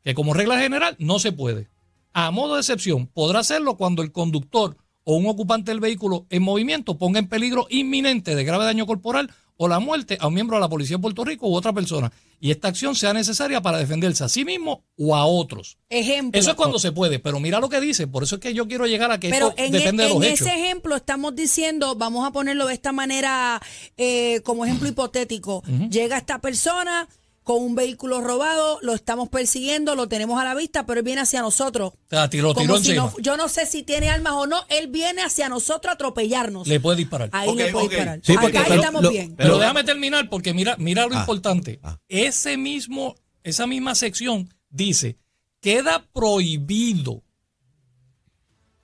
que 0.02 0.14
como 0.14 0.34
regla 0.34 0.60
general 0.60 0.96
no 0.98 1.18
se 1.18 1.32
puede. 1.32 1.69
A 2.12 2.30
modo 2.30 2.54
de 2.54 2.60
excepción, 2.60 3.06
podrá 3.06 3.40
hacerlo 3.40 3.76
cuando 3.76 4.02
el 4.02 4.12
conductor 4.12 4.76
o 5.04 5.16
un 5.16 5.26
ocupante 5.26 5.70
del 5.70 5.80
vehículo 5.80 6.26
en 6.30 6.42
movimiento 6.42 6.98
ponga 6.98 7.18
en 7.18 7.28
peligro 7.28 7.66
inminente 7.70 8.34
de 8.34 8.44
grave 8.44 8.64
daño 8.64 8.86
corporal 8.86 9.30
o 9.56 9.68
la 9.68 9.78
muerte 9.78 10.16
a 10.20 10.26
un 10.26 10.34
miembro 10.34 10.56
de 10.56 10.60
la 10.62 10.68
Policía 10.68 10.96
de 10.96 11.02
Puerto 11.02 11.24
Rico 11.24 11.46
u 11.46 11.54
otra 11.54 11.72
persona 11.72 12.10
y 12.40 12.50
esta 12.50 12.68
acción 12.68 12.94
sea 12.94 13.12
necesaria 13.12 13.60
para 13.60 13.76
defenderse 13.76 14.24
a 14.24 14.28
sí 14.30 14.44
mismo 14.44 14.84
o 14.96 15.14
a 15.14 15.26
otros. 15.26 15.76
Ejemplo. 15.90 16.40
Eso 16.40 16.50
es 16.50 16.56
cuando 16.56 16.78
se 16.78 16.92
puede, 16.92 17.18
pero 17.18 17.38
mira 17.40 17.60
lo 17.60 17.68
que 17.68 17.80
dice, 17.80 18.06
por 18.06 18.22
eso 18.22 18.36
es 18.36 18.40
que 18.40 18.54
yo 18.54 18.66
quiero 18.66 18.86
llegar 18.86 19.10
a 19.12 19.20
que 19.20 19.28
Pero 19.28 19.50
esto 19.50 19.62
en, 19.62 19.72
depende 19.72 20.04
e- 20.04 20.06
de 20.06 20.14
los 20.14 20.24
en 20.24 20.32
hechos. 20.32 20.46
ese 20.46 20.56
ejemplo 20.58 20.96
estamos 20.96 21.36
diciendo, 21.36 21.94
vamos 21.96 22.26
a 22.26 22.32
ponerlo 22.32 22.66
de 22.66 22.74
esta 22.74 22.92
manera 22.92 23.60
eh, 23.98 24.40
como 24.44 24.64
ejemplo 24.64 24.88
hipotético. 24.88 25.62
Llega 25.90 26.16
esta 26.16 26.40
persona 26.40 27.06
con 27.42 27.62
un 27.62 27.74
vehículo 27.74 28.20
robado, 28.20 28.78
lo 28.82 28.94
estamos 28.94 29.28
persiguiendo, 29.28 29.94
lo 29.96 30.08
tenemos 30.08 30.40
a 30.40 30.44
la 30.44 30.54
vista, 30.54 30.86
pero 30.86 31.00
él 31.00 31.04
viene 31.04 31.22
hacia 31.22 31.40
nosotros. 31.40 31.94
O 31.94 31.98
sea, 32.08 32.28
tiró, 32.30 32.54
Como 32.54 32.64
tiró 32.64 32.78
si 32.78 32.90
encima. 32.90 33.06
no- 33.06 33.18
yo 33.18 33.36
no 33.36 33.48
sé 33.48 33.66
si 33.66 33.82
tiene 33.82 34.08
armas 34.10 34.34
o 34.34 34.46
no, 34.46 34.58
él 34.68 34.88
viene 34.88 35.22
hacia 35.22 35.48
nosotros 35.48 35.90
a 35.90 35.94
atropellarnos. 35.94 36.68
Le 36.68 36.78
puede 36.80 36.98
disparar. 36.98 37.30
Ahí 37.32 37.54
le 37.54 37.72
puede 37.72 37.88
disparar. 37.88 38.20
Sí, 38.22 38.34
Acá 38.34 38.62
pero 38.68 38.74
estamos 38.76 39.02
lo- 39.02 39.10
bien. 39.10 39.34
Pero, 39.36 39.50
Pero- 39.50 39.58
déjame 39.58 39.84
terminar 39.84 40.28
porque 40.28 40.52
mira, 40.54 40.76
mira 40.78 41.06
lo 41.06 41.16
Ah, 41.16 41.20
importante. 41.20 41.80
ah. 41.82 41.98
Ese 42.08 42.56
mismo, 42.56 43.16
esa 43.42 43.66
misma 43.66 43.94
sección 43.94 44.52
dice, 44.68 45.18
queda 45.60 46.06
prohibido 46.12 47.22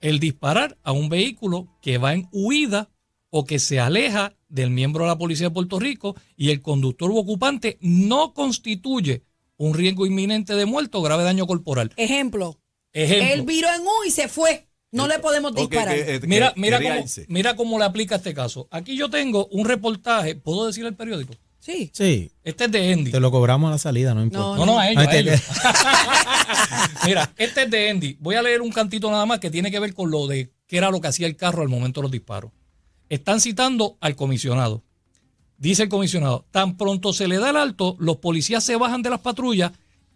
el 0.00 0.18
disparar 0.18 0.76
a 0.82 0.92
un 0.92 1.08
vehículo 1.08 1.68
que 1.80 1.98
va 1.98 2.14
en 2.14 2.28
huida 2.32 2.90
o 3.30 3.44
que 3.44 3.58
se 3.58 3.80
aleja 3.80 4.32
del 4.48 4.70
miembro 4.70 5.04
de 5.04 5.08
la 5.10 5.18
policía 5.18 5.48
de 5.48 5.54
Puerto 5.54 5.78
Rico 5.78 6.14
y 6.36 6.50
el 6.50 6.62
conductor 6.62 7.10
u 7.10 7.18
ocupante 7.18 7.78
no 7.80 8.32
constituye 8.34 9.22
un 9.56 9.74
riesgo 9.74 10.06
inminente 10.06 10.54
de 10.54 10.66
muerte 10.66 10.96
o 10.98 11.02
grave 11.02 11.24
daño 11.24 11.46
corporal. 11.46 11.92
Ejemplo, 11.96 12.58
Ejemplo. 12.92 13.28
él 13.32 13.42
viró 13.42 13.68
en 13.74 13.82
U 13.82 14.04
y 14.06 14.10
se 14.10 14.28
fue. 14.28 14.66
No 14.92 15.08
le 15.08 15.18
podemos 15.18 15.54
disparar. 15.54 15.94
que, 15.94 16.14
eh, 16.14 16.20
Mira, 16.26 16.52
mira 16.56 16.80
cómo, 16.80 17.04
mira 17.28 17.56
cómo 17.56 17.78
le 17.78 17.84
aplica 17.84 18.16
este 18.16 18.32
caso. 18.32 18.68
Aquí 18.70 18.96
yo 18.96 19.10
tengo 19.10 19.46
un 19.48 19.66
reportaje, 19.66 20.36
¿puedo 20.36 20.66
decir 20.66 20.84
el 20.86 20.94
periódico? 20.94 21.34
sí. 21.58 21.90
Sí, 21.92 22.30
Este 22.44 22.66
es 22.66 22.70
de 22.72 22.92
Andy. 22.92 23.10
te 23.10 23.18
lo 23.20 23.30
cobramos 23.32 23.68
a 23.68 23.72
la 23.72 23.78
salida, 23.78 24.14
no 24.14 24.22
importa. 24.22 24.56
No, 24.56 24.64
no, 24.66 24.78
a 24.78 24.88
ellos, 24.88 25.06
a 25.06 25.16
ellos. 25.16 25.40
Mira, 27.06 27.32
este 27.36 27.62
es 27.64 27.70
de 27.70 27.90
Andy. 27.90 28.16
Voy 28.20 28.34
a 28.36 28.42
leer 28.42 28.62
un 28.62 28.70
cantito 28.70 29.10
nada 29.10 29.26
más 29.26 29.40
que 29.40 29.50
tiene 29.50 29.70
que 29.70 29.80
ver 29.80 29.94
con 29.94 30.10
lo 30.10 30.26
de 30.26 30.52
qué 30.66 30.78
era 30.78 30.90
lo 30.90 31.00
que 31.00 31.08
hacía 31.08 31.26
el 31.26 31.36
carro 31.36 31.62
al 31.62 31.68
momento 31.68 32.00
de 32.00 32.02
los 32.04 32.10
disparos. 32.12 32.52
Están 33.08 33.40
citando 33.40 33.96
al 34.00 34.16
comisionado. 34.16 34.82
Dice 35.58 35.84
el 35.84 35.88
comisionado, 35.88 36.44
tan 36.50 36.76
pronto 36.76 37.12
se 37.12 37.28
le 37.28 37.38
da 37.38 37.50
el 37.50 37.56
alto, 37.56 37.96
los 37.98 38.18
policías 38.18 38.62
se 38.62 38.76
bajan 38.76 39.02
de 39.02 39.10
las 39.10 39.20
patrullas 39.20 39.72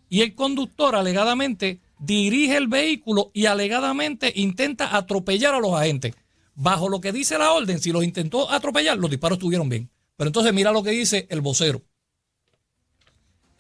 y 0.09 0.20
el 0.20 0.35
conductor 0.35 0.94
alegadamente 0.94 1.80
dirige 1.99 2.56
el 2.56 2.68
vehículo 2.68 3.30
y 3.32 3.47
alegadamente 3.47 4.32
intenta 4.35 4.97
atropellar 4.97 5.54
a 5.54 5.61
los 5.61 5.73
agentes. 5.73 6.14
Bajo 6.54 6.88
lo 6.88 7.00
que 7.00 7.12
dice 7.12 7.38
la 7.38 7.52
orden, 7.52 7.78
si 7.80 7.92
los 7.92 8.04
intentó 8.04 8.50
atropellar, 8.50 8.99
los 8.99 9.11
disparos 9.11 9.37
estuvieron 9.37 9.68
bien. 9.68 9.88
Pero 10.16 10.28
entonces 10.28 10.52
mira 10.52 10.73
lo 10.73 10.82
que 10.82 10.90
dice 10.90 11.26
el 11.30 11.40
vocero. 11.40 11.82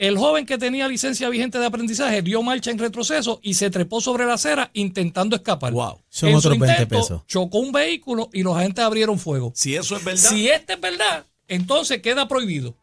El 0.00 0.16
joven 0.16 0.46
que 0.46 0.56
tenía 0.56 0.88
licencia 0.88 1.28
vigente 1.28 1.58
de 1.58 1.66
aprendizaje 1.66 2.22
dio 2.22 2.42
marcha 2.42 2.70
en 2.70 2.78
retroceso 2.78 3.38
y 3.42 3.52
se 3.52 3.68
trepó 3.68 4.00
sobre 4.00 4.24
la 4.24 4.32
acera 4.32 4.70
intentando 4.72 5.36
escapar. 5.36 5.74
Wow. 5.74 6.00
Son 6.08 6.30
En 6.30 6.34
su 6.36 6.38
otros 6.48 6.58
20 6.58 6.82
intento, 6.82 6.96
pesos. 7.02 7.22
Chocó 7.26 7.58
un 7.58 7.70
vehículo 7.70 8.30
y 8.32 8.42
los 8.42 8.56
agentes 8.56 8.82
abrieron 8.82 9.18
fuego. 9.18 9.52
Si 9.54 9.76
eso 9.76 9.94
es 9.96 10.02
verdad. 10.02 10.30
Si 10.30 10.48
este 10.48 10.72
es 10.72 10.80
verdad, 10.80 11.26
entonces 11.48 12.00
queda 12.00 12.26
prohibido. 12.28 12.78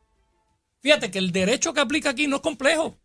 Fíjate 0.82 1.10
que 1.10 1.18
el 1.18 1.32
derecho 1.32 1.74
que 1.74 1.80
aplica 1.80 2.12
aquí 2.12 2.28
no 2.28 2.36
es 2.36 2.42
complejo, 2.44 2.96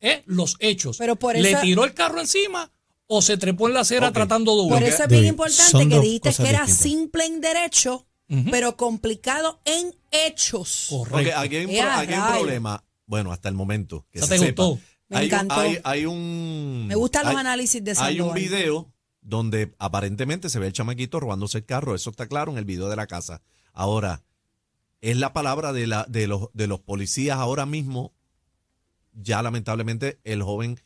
es 0.00 0.22
los 0.24 0.56
hechos. 0.60 0.96
Pero 0.96 1.16
por 1.16 1.36
¿Le 1.36 1.50
eso- 1.50 1.60
tiró 1.60 1.84
el 1.84 1.92
carro 1.92 2.20
encima 2.20 2.72
o 3.06 3.20
se 3.20 3.36
trepó 3.36 3.68
en 3.68 3.74
la 3.74 3.80
acera 3.80 4.10
tratando 4.12 4.62
de 4.62 4.70
Por 4.70 4.82
huir? 4.82 4.92
eso 4.94 5.02
es 5.02 5.08
bien 5.10 5.26
importante 5.26 5.88
que 5.90 6.00
dijiste 6.00 6.32
que 6.42 6.48
era 6.48 6.64
distintas. 6.64 6.76
simple 6.78 7.26
en 7.26 7.40
derecho, 7.42 8.06
pero 8.50 8.78
complicado 8.78 9.60
en 9.66 9.94
hechos. 10.10 10.86
Correcto. 10.88 11.18
Ok, 11.32 11.36
aquí 11.44 11.56
hay 11.56 11.64
un, 11.66 11.70
¡Eh, 11.70 11.78
pro- 11.82 11.90
a 11.90 11.98
aquí 12.00 12.12
hay 12.14 12.18
un 12.18 12.26
problema. 12.28 12.84
Bueno, 13.08 13.32
hasta 13.32 13.48
el 13.48 13.56
momento. 13.56 14.06
Que 14.12 14.18
¿Eso 14.20 14.28
se 14.28 14.34
te 14.34 14.38
sepa. 14.46 14.62
gustó? 14.62 14.84
Me 15.08 15.16
hay, 15.16 15.26
encantó. 15.26 15.54
Un, 15.56 15.60
hay, 15.60 15.78
hay 15.82 16.06
un. 16.06 16.84
Me 16.86 16.94
gustan 16.94 17.24
los 17.24 17.32
hay- 17.34 17.40
análisis 17.40 17.82
de 17.82 17.90
Hay 17.92 18.20
un 18.20 18.28
Sandoval. 18.28 18.38
video 18.38 18.92
donde 19.22 19.74
aparentemente 19.78 20.48
se 20.50 20.58
ve 20.60 20.68
el 20.68 20.72
chamaquito 20.72 21.18
robándose 21.18 21.58
el 21.58 21.64
carro. 21.64 21.94
Eso 21.96 22.10
está 22.10 22.28
claro 22.28 22.52
en 22.52 22.58
el 22.58 22.64
video 22.64 22.88
de 22.88 22.96
la 22.96 23.06
casa. 23.08 23.42
Ahora, 23.72 24.22
es 25.00 25.16
la 25.16 25.32
palabra 25.32 25.72
de, 25.72 25.86
la, 25.86 26.04
de, 26.08 26.26
los, 26.28 26.48
de 26.52 26.66
los 26.68 26.80
policías 26.80 27.38
ahora 27.38 27.66
mismo. 27.66 28.12
Ya 29.14 29.42
lamentablemente 29.42 30.20
el 30.24 30.42
joven 30.42 30.78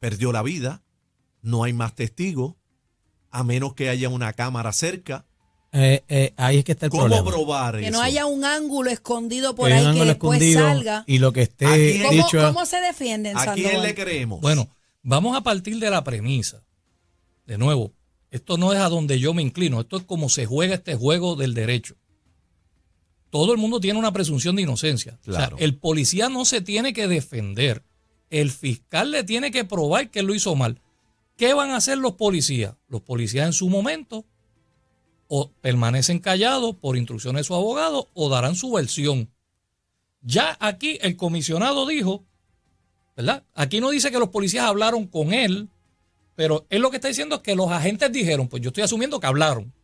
perdió 0.00 0.32
la 0.32 0.42
vida. 0.42 0.82
No 1.40 1.64
hay 1.64 1.72
más 1.72 1.94
testigos. 1.94 2.56
A 3.30 3.44
menos 3.44 3.74
que 3.74 3.88
haya 3.88 4.08
una 4.08 4.32
cámara 4.32 4.72
cerca. 4.72 5.24
Eh, 5.72 6.02
eh, 6.08 6.34
ahí 6.36 6.58
es 6.58 6.64
que 6.64 6.72
está 6.72 6.86
el 6.86 6.90
¿Cómo 6.90 7.04
problema. 7.04 7.24
probar 7.30 7.76
Que 7.78 7.82
eso? 7.88 7.92
no 7.92 8.02
haya 8.02 8.26
un 8.26 8.44
ángulo 8.44 8.90
escondido 8.90 9.54
por 9.54 9.70
Hay 9.70 9.72
un 9.72 9.78
ahí 9.78 9.84
que 9.84 9.88
ángulo 9.90 10.04
después 10.06 10.42
escondido 10.42 10.60
salga. 10.68 11.04
Y 11.06 11.18
lo 11.18 11.32
que 11.32 11.42
esté. 11.42 12.00
¿Cómo, 12.02 12.12
dicho. 12.12 12.38
cómo 12.52 12.66
se 12.66 12.80
defienden, 12.80 13.36
¿A 13.36 13.54
quién 13.54 13.66
Sandoval? 13.66 13.82
le 13.88 13.94
creemos? 13.94 14.40
Bueno, 14.40 14.68
vamos 15.02 15.36
a 15.36 15.42
partir 15.42 15.78
de 15.78 15.90
la 15.90 16.02
premisa. 16.02 16.64
De 17.46 17.56
nuevo, 17.56 17.92
esto 18.30 18.58
no 18.58 18.72
es 18.72 18.80
a 18.80 18.88
donde 18.88 19.18
yo 19.20 19.32
me 19.34 19.42
inclino, 19.42 19.80
esto 19.80 19.96
es 19.96 20.04
como 20.04 20.28
se 20.28 20.46
juega 20.46 20.74
este 20.74 20.94
juego 20.96 21.36
del 21.36 21.54
derecho. 21.54 21.96
Todo 23.30 23.52
el 23.52 23.58
mundo 23.58 23.78
tiene 23.78 23.98
una 23.98 24.12
presunción 24.12 24.56
de 24.56 24.62
inocencia. 24.62 25.18
Claro. 25.22 25.54
O 25.54 25.58
sea, 25.58 25.64
el 25.64 25.76
policía 25.76 26.28
no 26.28 26.44
se 26.44 26.60
tiene 26.60 26.92
que 26.92 27.06
defender. 27.06 27.84
El 28.28 28.50
fiscal 28.50 29.12
le 29.12 29.22
tiene 29.24 29.50
que 29.52 29.64
probar 29.64 30.10
que 30.10 30.22
lo 30.22 30.34
hizo 30.34 30.54
mal. 30.56 30.80
¿Qué 31.36 31.54
van 31.54 31.70
a 31.70 31.76
hacer 31.76 31.98
los 31.98 32.14
policías? 32.14 32.74
Los 32.88 33.02
policías 33.02 33.46
en 33.46 33.52
su 33.52 33.68
momento 33.68 34.26
o 35.32 35.50
permanecen 35.60 36.18
callados 36.18 36.74
por 36.74 36.96
instrucciones 36.96 37.40
de 37.40 37.44
su 37.44 37.54
abogado 37.54 38.08
o 38.14 38.28
darán 38.28 38.56
su 38.56 38.72
versión. 38.72 39.30
Ya 40.20 40.58
aquí 40.60 40.98
el 41.00 41.16
comisionado 41.16 41.86
dijo 41.86 42.24
¿verdad? 43.20 43.44
Aquí 43.54 43.80
no 43.80 43.90
dice 43.90 44.10
que 44.10 44.18
los 44.18 44.30
policías 44.30 44.64
hablaron 44.64 45.06
con 45.06 45.34
él, 45.34 45.68
pero 46.36 46.66
él 46.70 46.80
lo 46.80 46.90
que 46.90 46.96
está 46.96 47.08
diciendo 47.08 47.36
es 47.36 47.42
que 47.42 47.54
los 47.54 47.70
agentes 47.70 48.10
dijeron, 48.10 48.48
pues 48.48 48.62
yo 48.62 48.68
estoy 48.68 48.82
asumiendo 48.82 49.20
que 49.20 49.26
hablaron. 49.26 49.74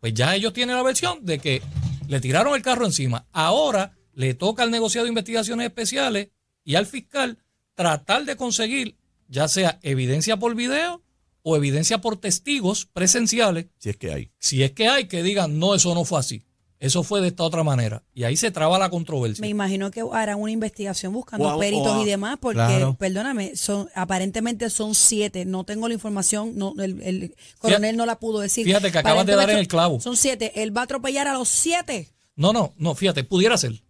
Pues 0.00 0.14
ya 0.14 0.36
ellos 0.36 0.52
tienen 0.52 0.76
la 0.76 0.82
versión 0.82 1.24
de 1.24 1.40
que 1.40 1.62
le 2.06 2.20
tiraron 2.20 2.54
el 2.54 2.62
carro 2.62 2.86
encima. 2.86 3.26
Ahora 3.32 3.96
le 4.14 4.34
toca 4.34 4.62
al 4.62 4.70
negociado 4.70 5.04
de 5.04 5.10
investigaciones 5.10 5.66
especiales 5.66 6.28
y 6.64 6.76
al 6.76 6.86
fiscal 6.86 7.38
tratar 7.74 8.24
de 8.24 8.36
conseguir 8.36 8.96
ya 9.28 9.48
sea 9.48 9.80
evidencia 9.82 10.36
por 10.36 10.54
video 10.54 11.02
o 11.42 11.56
evidencia 11.56 12.00
por 12.00 12.16
testigos 12.16 12.86
presenciales, 12.92 13.66
Si 13.78 13.90
es 13.90 13.96
que 13.96 14.12
hay. 14.12 14.30
si 14.38 14.62
es 14.62 14.72
que 14.72 14.88
hay 14.88 15.06
que 15.08 15.22
digan, 15.22 15.58
no, 15.58 15.74
eso 15.74 15.94
no 15.94 16.04
fue 16.04 16.18
así. 16.20 16.42
Eso 16.78 17.02
fue 17.02 17.20
de 17.20 17.28
esta 17.28 17.42
otra 17.42 17.62
manera. 17.62 18.02
Y 18.14 18.24
ahí 18.24 18.38
se 18.38 18.50
traba 18.50 18.78
la 18.78 18.88
controversia. 18.88 19.42
Me 19.42 19.48
imagino 19.48 19.90
que 19.90 20.02
harán 20.14 20.40
una 20.40 20.50
investigación 20.50 21.12
buscando 21.12 21.58
peritos 21.58 22.02
y 22.02 22.06
demás, 22.06 22.38
porque, 22.40 22.54
Claro. 22.56 22.94
perdóname, 22.98 23.54
son 23.54 23.90
aparentemente 23.94 24.70
son 24.70 24.94
siete. 24.94 25.44
No 25.44 25.64
tengo 25.64 25.88
la 25.88 25.94
información, 25.94 26.52
no, 26.56 26.72
el, 26.78 27.02
el 27.02 27.34
coronel 27.58 27.98
no 27.98 28.06
la 28.06 28.18
pudo 28.18 28.40
decir. 28.40 28.64
fíjate 28.64 28.90
que 28.90 28.96
acabas 28.98 29.26
de 29.26 29.36
dar 29.36 29.50
en 29.50 29.58
el 29.58 29.68
clavo. 29.68 30.00
Son 30.00 30.16
siete. 30.16 30.62
Él 30.62 30.74
va 30.74 30.80
a 30.80 30.84
atropellar 30.84 31.28
a 31.28 31.34
los 31.34 31.50
siete. 31.50 32.08
No, 32.34 32.54
no, 32.54 32.72
no, 32.78 32.94
fíjate, 32.94 33.24
pudiera 33.24 33.58
ser. 33.58 33.82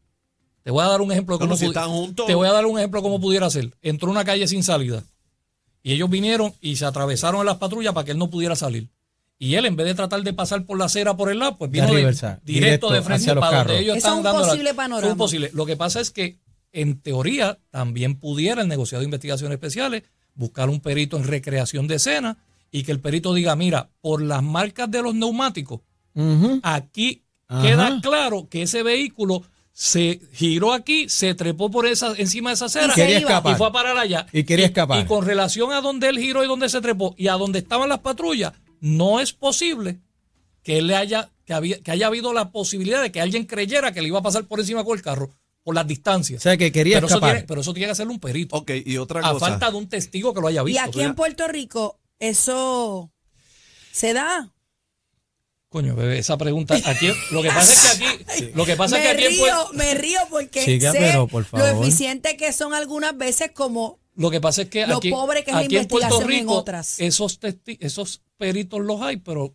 Te 0.65 0.73
voy 0.73 0.83
a 0.85 0.89
dar 0.89 1.01
un 1.01 1.13
ejemplo 1.13 1.39
de 1.39 1.45
cómo 1.45 1.57
si 1.57 1.67
pudi- 1.67 1.69
están 1.69 1.91
juntos. 1.91 2.27
Te 2.27 2.35
voy 2.35 2.49
a 2.49 2.53
dar 2.53 2.67
un 2.67 2.77
ejemplo 2.77 3.01
de 3.01 3.03
cómo 3.05 3.21
pudiera 3.21 3.49
ser. 3.51 3.71
Entró 3.83 4.11
una 4.11 4.25
calle 4.25 4.49
sin 4.49 4.65
salida. 4.65 5.05
Y 5.83 5.93
ellos 5.93 6.11
vinieron 6.11 6.53
y 6.61 6.77
se 6.77 6.85
atravesaron 6.85 7.41
en 7.41 7.47
las 7.47 7.57
patrullas 7.57 7.95
para 7.95 8.05
que 8.05 8.13
él 8.13 8.19
no 8.19 8.31
pudiera 8.31 8.55
salir. 8.57 8.89
Y 9.39 9.55
él, 9.55 9.65
en 9.65 9.77
vez 9.77 9.87
de 9.87 9.95
tratar 9.95 10.23
de 10.23 10.33
pasar 10.35 10.67
por 10.67 10.77
la 10.79 10.85
acera 10.85 11.17
por 11.17 11.31
el 11.31 11.39
lado, 11.39 11.57
pues 11.57 11.71
vino 11.71 11.87
De 11.87 11.93
de- 11.93 11.99
reversa, 12.01 12.41
directo, 12.45 12.89
directo 12.89 12.91
de 12.93 13.03
frente 13.03 13.23
hacia 13.23 13.35
los 13.35 13.41
para 13.43 13.57
donde 13.59 13.69
carros. 13.73 13.83
ellos 13.83 13.97
Eso 13.97 14.09
están 14.09 14.27
es 14.27 14.33
un 14.35 14.41
posible 14.49 14.75
panorama. 14.75 15.13
un 15.13 15.19
posible. 15.19 15.51
Lo 15.55 15.65
que 15.65 15.77
pasa 15.77 16.01
es 16.01 16.11
que, 16.11 16.39
en 16.73 17.01
teoría, 17.01 17.59
también 17.71 18.17
pudiera 18.21 18.61
el 18.61 18.69
negociado 18.69 19.01
de 19.01 19.07
investigaciones 19.07 19.55
especiales 19.55 20.03
buscar 20.35 20.69
un 20.69 20.81
perito 20.81 21.17
en 21.17 21.25
recreación 21.25 21.87
de 21.89 21.95
escena 21.97 22.37
y 22.71 22.83
que 22.83 22.93
el 22.93 23.01
perito 23.01 23.33
diga, 23.33 23.57
mira, 23.57 23.89
por 24.03 24.21
las 24.23 24.43
marcas 24.43 24.91
de 24.91 25.01
los 25.03 25.15
neumáticos, 25.15 25.81
aquí 26.63 27.23
Ajá. 27.49 27.63
queda 27.63 28.01
claro 28.01 28.49
que 28.49 28.63
ese 28.63 28.83
vehículo 28.83 29.43
se 29.83 30.21
giró 30.35 30.75
aquí, 30.75 31.09
se 31.09 31.35
trepó 31.35 31.71
por 31.71 31.87
esa, 31.87 32.13
encima 32.19 32.51
de 32.51 32.55
esa 32.55 32.67
acera 32.67 32.93
Y 32.95 33.01
y 33.23 33.55
fue 33.55 33.67
a 33.67 33.73
parar 33.73 33.97
allá. 33.97 34.27
Y 34.31 34.45
quería 34.45 34.67
escapar. 34.67 35.01
Y 35.03 35.07
con 35.07 35.25
relación 35.25 35.73
a 35.73 35.81
donde 35.81 36.11
él 36.11 36.19
giró 36.19 36.45
y 36.45 36.47
donde 36.47 36.69
se 36.69 36.83
trepó 36.83 37.15
y 37.17 37.29
a 37.29 37.33
donde 37.33 37.61
estaban 37.61 37.89
las 37.89 38.01
patrullas, 38.01 38.53
no 38.81 39.21
es 39.21 39.33
posible 39.33 39.99
que 40.63 40.77
él 40.77 40.87
le 40.87 40.97
haya, 40.97 41.31
que, 41.47 41.55
había, 41.55 41.81
que 41.81 41.93
haya 41.93 42.09
habido 42.09 42.35
la 42.35 42.51
posibilidad 42.53 43.01
de 43.01 43.11
que 43.11 43.23
alguien 43.23 43.47
creyera 43.47 43.91
que 43.91 44.03
le 44.03 44.09
iba 44.09 44.19
a 44.19 44.23
pasar 44.23 44.45
por 44.45 44.61
encima 44.61 44.85
con 44.85 44.99
el 44.99 45.03
carro 45.03 45.31
por 45.65 45.75
las 45.75 45.85
O 45.87 45.89
distancias. 45.89 46.43
sea, 46.43 46.59
que 46.59 46.71
quería 46.71 46.97
pero, 46.99 47.07
eso 47.07 47.15
escapar. 47.17 47.37
tiene, 47.37 47.47
pero 47.47 47.61
eso 47.63 47.73
tiene 47.73 47.87
que 47.87 47.93
hacerlo 47.93 48.13
un 48.13 48.21
perito. 48.21 48.57
Ok, 48.57 48.73
y 48.85 48.99
otra 48.99 49.21
a 49.27 49.33
cosa. 49.33 49.47
falta 49.49 49.71
de 49.71 49.79
un 49.79 49.89
testigo 49.89 50.35
que 50.35 50.43
lo 50.43 50.49
haya 50.49 50.61
Y 50.61 50.65
visto. 50.67 50.83
aquí 50.85 51.01
en 51.01 51.15
Puerto 51.15 51.49
Rico, 51.49 51.99
eso 52.19 53.11
se 53.93 54.13
da. 54.13 54.53
Coño, 55.71 55.95
bebé, 55.95 56.19
esa 56.19 56.37
pregunta 56.37 56.75
aquí, 56.85 57.09
lo 57.31 57.43
que 57.43 57.49
pasa 57.49 57.73
es 57.93 57.99
que 57.99 58.07
aquí, 58.35 58.51
lo 58.55 58.67
que 58.67 58.77
pasa 58.77 58.99
es 58.99 59.03
me 59.05 59.09
que 59.09 59.15
aquí 59.17 59.25
en 59.25 59.31
río, 59.31 59.55
Puerto- 59.55 59.73
me 59.75 59.95
río 59.95 60.19
porque 60.29 60.65
Chica, 60.65 60.91
sé 60.91 60.99
pero, 60.99 61.29
por 61.29 61.43
lo 61.43 61.49
favor. 61.49 61.85
eficiente 61.87 62.37
que 62.37 62.53
son 62.53 62.75
algunas 62.75 63.17
veces 63.17 63.53
como 63.55 64.01
Lo 64.17 64.31
que 64.33 64.41
pasa 64.41 64.63
es 64.63 64.69
que 64.69 64.85
Lo 64.89 64.97
aquí, 64.97 65.11
pobre 65.11 65.45
que 65.45 65.53
es 65.53 65.55
la 65.57 65.63
aquí 65.63 65.77
en 65.77 65.87
Puerto 65.87 66.21
en 66.23 66.27
Rico, 66.29 66.55
otras. 66.55 66.99
Esos, 66.99 67.41
testi- 67.41 67.79
esos 67.81 68.21
peritos 68.37 68.81
los 68.81 69.01
hay, 69.01 69.19
pero 69.19 69.55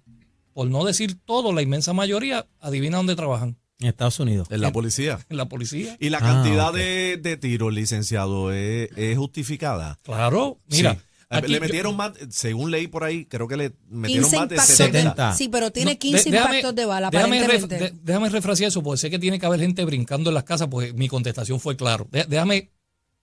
por 0.53 0.67
no 0.69 0.86
decir 0.86 1.19
todo, 1.25 1.51
la 1.51 1.62
inmensa 1.62 1.91
mayoría 1.91 2.48
adivina 2.62 2.95
dónde 2.95 3.17
trabajan. 3.17 3.57
En 3.81 3.88
Estados 3.89 4.17
Unidos. 4.22 4.48
En 4.51 4.62
la 4.62 4.72
policía. 4.72 5.19
En 5.27 5.36
la 5.36 5.50
policía. 5.50 5.98
Y 6.00 6.10
la 6.10 6.19
Ah, 6.19 6.22
cantidad 6.22 6.72
de, 6.72 7.17
de 7.22 7.36
tiros, 7.36 7.74
licenciado, 7.74 8.53
es, 8.53 8.89
es 8.95 9.17
justificada. 9.17 10.00
Claro, 10.01 10.60
mira. 10.67 10.93
Sí. 10.93 11.00
Aquí 11.29 11.48
le 11.51 11.55
yo- 11.58 11.62
metieron 11.62 11.96
más, 11.96 12.13
según 12.29 12.72
leí 12.72 12.88
por 12.88 13.03
ahí, 13.03 13.25
creo 13.25 13.48
que 13.48 13.58
le 13.58 13.72
metieron 13.89 14.24
15 14.29 14.38
más 14.38 14.50
de 14.50 14.55
impactos 14.55 14.75
70. 14.77 15.00
70. 15.01 15.32
de 15.32 15.38
Sí, 15.38 15.50
pero 15.50 15.72
tiene 15.72 15.94
No, 15.94 16.00
15 16.00 16.24
de- 16.29 16.32
déjame- 16.38 16.55
impactos 16.58 16.75
de 16.75 16.86
bala, 16.86 17.10
déjame, 17.10 17.48
ref- 17.48 17.67
de- 17.67 17.94
déjame 18.03 18.29
refrasear 18.29 18.67
eso, 18.70 18.84
porque 18.84 18.98
sé 19.00 19.10
que 19.10 19.20
tiene 19.20 19.39
que 19.39 19.46
haber 19.46 19.60
gente 19.60 19.84
brincando 19.86 20.29
en 20.29 20.34
las 20.34 20.44
casas, 20.44 20.67
porque 20.70 20.94
mi 20.94 21.08
contestación 21.08 21.60
fue 21.60 21.75
claro. 21.75 22.08
De- 22.12 22.25
déjame 22.25 22.70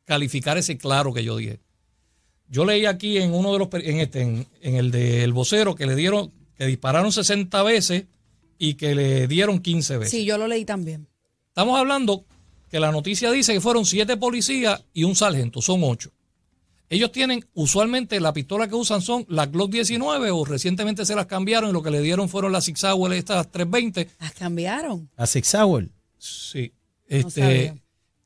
calificar 0.04 0.58
ese 0.58 0.76
claro 0.78 1.12
que 1.14 1.22
yo 1.24 1.36
dije. 1.36 1.60
Yo 2.48 2.64
leí 2.64 2.84
aquí 2.86 3.16
en 3.18 3.32
uno 3.32 3.52
de 3.52 3.58
los, 3.60 3.68
en 3.72 4.00
este, 4.00 4.20
en, 4.22 4.46
en 4.60 4.74
el 4.76 4.90
del 4.90 5.32
vocero, 5.32 5.74
que 5.74 5.86
le 5.86 5.94
dieron, 5.96 6.32
que 6.56 6.66
dispararon 6.66 7.10
60 7.12 7.62
veces 7.62 8.04
y 8.58 8.74
que 8.74 8.94
le 8.94 9.26
dieron 9.26 9.60
15 9.60 9.96
veces. 9.96 10.10
Sí, 10.10 10.24
yo 10.24 10.36
lo 10.38 10.46
leí 10.48 10.64
también. 10.64 11.08
Estamos 11.48 11.78
hablando 11.78 12.24
que 12.70 12.78
la 12.80 12.90
noticia 12.92 13.30
dice 13.30 13.52
que 13.54 13.60
fueron 13.60 13.86
siete 13.86 14.16
policías 14.16 14.82
y 14.92 15.04
un 15.04 15.14
sargento, 15.16 15.62
son 15.62 15.80
ocho. 15.84 16.10
Ellos 16.94 17.10
tienen, 17.10 17.44
usualmente 17.54 18.20
la 18.20 18.32
pistola 18.34 18.68
que 18.68 18.74
usan 18.74 19.00
son 19.00 19.24
las 19.28 19.50
Glock 19.50 19.70
19 19.72 20.30
o 20.30 20.44
recientemente 20.44 21.06
se 21.06 21.14
las 21.14 21.24
cambiaron 21.26 21.70
y 21.70 21.72
lo 21.72 21.82
que 21.82 21.90
le 21.90 22.00
dieron 22.02 22.28
fueron 22.28 22.52
las 22.52 22.64
Six 22.64 22.80
Sauer, 22.80 23.12
estas 23.14 23.50
320. 23.50 24.10
Las 24.20 24.32
cambiaron. 24.34 25.08
A 25.16 25.26
Six 25.26 25.54
Hour. 25.54 25.88
Sí. 26.18 26.72
Este, 27.08 27.80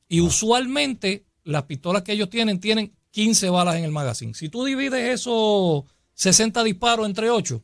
y 0.09 0.19
usualmente 0.21 1.25
las 1.43 1.63
pistolas 1.63 2.03
que 2.03 2.11
ellos 2.11 2.29
tienen 2.29 2.59
tienen 2.59 2.93
15 3.11 3.49
balas 3.49 3.75
en 3.77 3.85
el 3.85 3.91
magazine. 3.91 4.33
Si 4.33 4.49
tú 4.49 4.65
divides 4.65 5.13
esos 5.21 5.83
60 6.13 6.63
disparos 6.63 7.05
entre 7.05 7.29
8, 7.29 7.63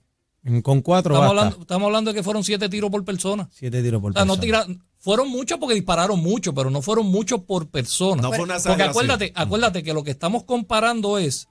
Con 0.62 0.82
cuatro 0.82 1.16
estamos 1.16 1.34
basta. 1.36 1.42
hablando, 1.48 1.62
estamos 1.62 1.86
hablando 1.88 2.12
de 2.12 2.16
que 2.16 2.24
fueron 2.24 2.44
7 2.44 2.70
tiros 2.70 2.90
por 2.90 3.04
persona. 3.04 3.50
Siete 3.52 3.82
tiros 3.84 4.02
por 4.02 4.12
O 4.12 4.14
sea, 4.14 4.26
no 4.26 4.36
persona. 4.38 4.64
tira- 4.66 4.80
fueron 5.04 5.28
muchos 5.30 5.60
porque 5.60 5.76
dispararon 5.76 6.18
mucho, 6.22 6.54
pero 6.54 6.70
no 6.70 6.82
fueron 6.82 7.08
muchos 7.08 7.42
por 7.42 7.68
persona. 7.68 8.22
No 8.22 8.30
fue 8.30 8.46
una 8.46 8.56
porque 8.70 8.84
acuérdate, 8.90 9.32
acuérdate 9.36 9.84
que 9.84 9.94
lo 9.94 10.02
que 10.04 10.12
estamos 10.12 10.46
comparando 10.46 11.18
es, 11.18 11.50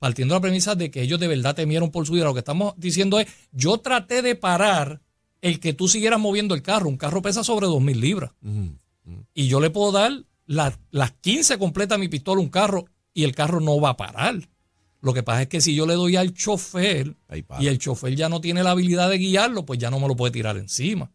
partiendo 0.00 0.34
de 0.34 0.38
la 0.38 0.42
premisa 0.42 0.74
de 0.74 0.90
que 0.90 1.02
ellos 1.02 1.20
de 1.20 1.28
verdad 1.28 1.54
temieron 1.54 1.90
por 1.92 2.06
su 2.06 2.14
vida, 2.14 2.24
lo 2.24 2.32
que 2.34 2.40
estamos 2.40 2.74
diciendo 2.76 3.20
es, 3.20 3.28
yo 3.52 3.78
traté 3.78 4.20
de 4.22 4.34
parar 4.34 5.00
el 5.42 5.60
que 5.60 5.74
tú 5.74 5.86
siguieras 5.88 6.18
moviendo 6.18 6.54
el 6.56 6.62
carro. 6.62 6.88
Un 6.88 6.96
carro 6.96 7.22
pesa 7.22 7.44
sobre 7.44 7.66
2.000 7.68 8.00
libras. 8.00 8.32
Y 9.34 9.46
yo 9.48 9.60
le 9.60 9.70
puedo 9.70 9.92
dar 9.92 10.10
la- 10.46 10.76
las 10.90 11.12
15 11.12 11.56
completas 11.58 11.96
a 11.96 11.98
mi 11.98 12.08
pistola 12.08 12.40
a 12.40 12.42
un 12.44 12.50
carro 12.50 12.86
y 13.14 13.22
el 13.24 13.34
carro 13.34 13.60
no 13.60 13.80
va 13.80 13.90
a 13.90 13.96
parar. 13.96 14.36
Lo 15.00 15.14
que 15.14 15.22
pasa 15.22 15.42
es 15.42 15.48
que 15.48 15.60
si 15.60 15.74
yo 15.74 15.86
le 15.86 15.94
doy 15.94 16.16
al 16.16 16.34
chofer 16.34 17.16
y 17.62 17.68
el 17.68 17.78
chofer 17.78 18.14
ya 18.16 18.28
no 18.28 18.40
tiene 18.40 18.62
la 18.64 18.72
habilidad 18.72 19.08
de 19.08 19.18
guiarlo, 19.18 19.64
pues 19.64 19.78
ya 19.78 19.90
no 19.90 19.98
me 20.00 20.08
lo 20.08 20.16
puede 20.16 20.32
tirar 20.32 20.56
encima. 20.58 21.10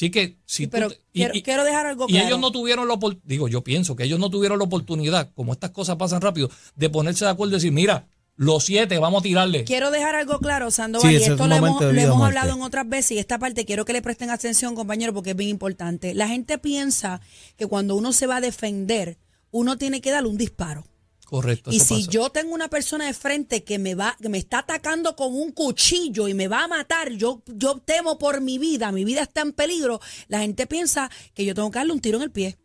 Así 0.00 0.10
que 0.10 0.38
si 0.46 0.62
Sí, 0.62 0.66
tú 0.66 0.70
pero 0.70 0.90
y- 0.90 1.18
quiero, 1.18 1.34
y- 1.36 1.42
quiero 1.42 1.62
dejar 1.62 1.84
algo 1.84 2.06
y 2.08 2.12
claro. 2.12 2.26
ellos 2.26 2.40
no 2.40 2.50
tuvieron 2.50 2.88
la 2.88 2.94
oportunidad, 2.94 3.28
digo, 3.28 3.48
yo 3.48 3.62
pienso 3.62 3.94
que 3.96 4.04
ellos 4.04 4.18
no 4.18 4.30
tuvieron 4.30 4.58
la 4.58 4.64
oportunidad, 4.64 5.28
como 5.34 5.52
estas 5.52 5.72
cosas 5.72 5.96
pasan 5.96 6.22
rápido, 6.22 6.48
de 6.74 6.88
ponerse 6.88 7.26
de 7.26 7.30
acuerdo 7.32 7.52
y 7.52 7.56
decir, 7.58 7.70
mira, 7.72 8.06
los 8.36 8.64
siete, 8.64 8.98
vamos 8.98 9.20
a 9.20 9.22
tirarle. 9.24 9.64
Quiero 9.64 9.90
dejar 9.90 10.14
algo 10.14 10.38
claro, 10.38 10.70
Sandoval, 10.70 11.06
Sí, 11.06 11.12
y 11.12 11.16
es 11.16 11.28
esto 11.28 11.46
lo 11.46 11.54
hemos, 11.54 11.82
lo 11.82 11.90
hemos 11.90 12.22
hablado 12.22 12.54
en 12.54 12.62
otras 12.62 12.88
veces 12.88 13.10
y 13.12 13.18
esta 13.18 13.38
parte 13.38 13.66
quiero 13.66 13.84
que 13.84 13.92
le 13.92 14.00
presten 14.00 14.30
atención, 14.30 14.74
compañero, 14.74 15.12
porque 15.12 15.30
es 15.32 15.36
bien 15.36 15.50
importante. 15.50 16.14
La 16.14 16.28
gente 16.28 16.56
piensa 16.56 17.20
que 17.58 17.66
cuando 17.66 17.94
uno 17.94 18.14
se 18.14 18.26
va 18.26 18.36
a 18.36 18.40
defender, 18.40 19.18
uno 19.50 19.76
tiene 19.76 20.00
que 20.00 20.10
darle 20.10 20.30
un 20.30 20.38
disparo. 20.38 20.86
Correcto. 21.30 21.70
Y 21.70 21.76
eso 21.76 21.94
si 21.94 22.06
pasa. 22.06 22.10
yo 22.10 22.30
tengo 22.30 22.52
una 22.52 22.66
persona 22.68 23.06
de 23.06 23.14
frente 23.14 23.62
que 23.62 23.78
me 23.78 23.94
va, 23.94 24.16
que 24.20 24.28
me 24.28 24.38
está 24.38 24.58
atacando 24.58 25.14
con 25.14 25.32
un 25.32 25.52
cuchillo 25.52 26.26
y 26.26 26.34
me 26.34 26.48
va 26.48 26.64
a 26.64 26.68
matar, 26.68 27.10
yo, 27.12 27.42
yo 27.46 27.78
temo 27.78 28.18
por 28.18 28.40
mi 28.40 28.58
vida, 28.58 28.90
mi 28.90 29.04
vida 29.04 29.22
está 29.22 29.42
en 29.42 29.52
peligro, 29.52 30.00
la 30.26 30.40
gente 30.40 30.66
piensa 30.66 31.08
que 31.32 31.44
yo 31.44 31.54
tengo 31.54 31.70
que 31.70 31.78
darle 31.78 31.92
un 31.92 32.00
tiro 32.00 32.16
en 32.16 32.24
el 32.24 32.32
pie. 32.32 32.58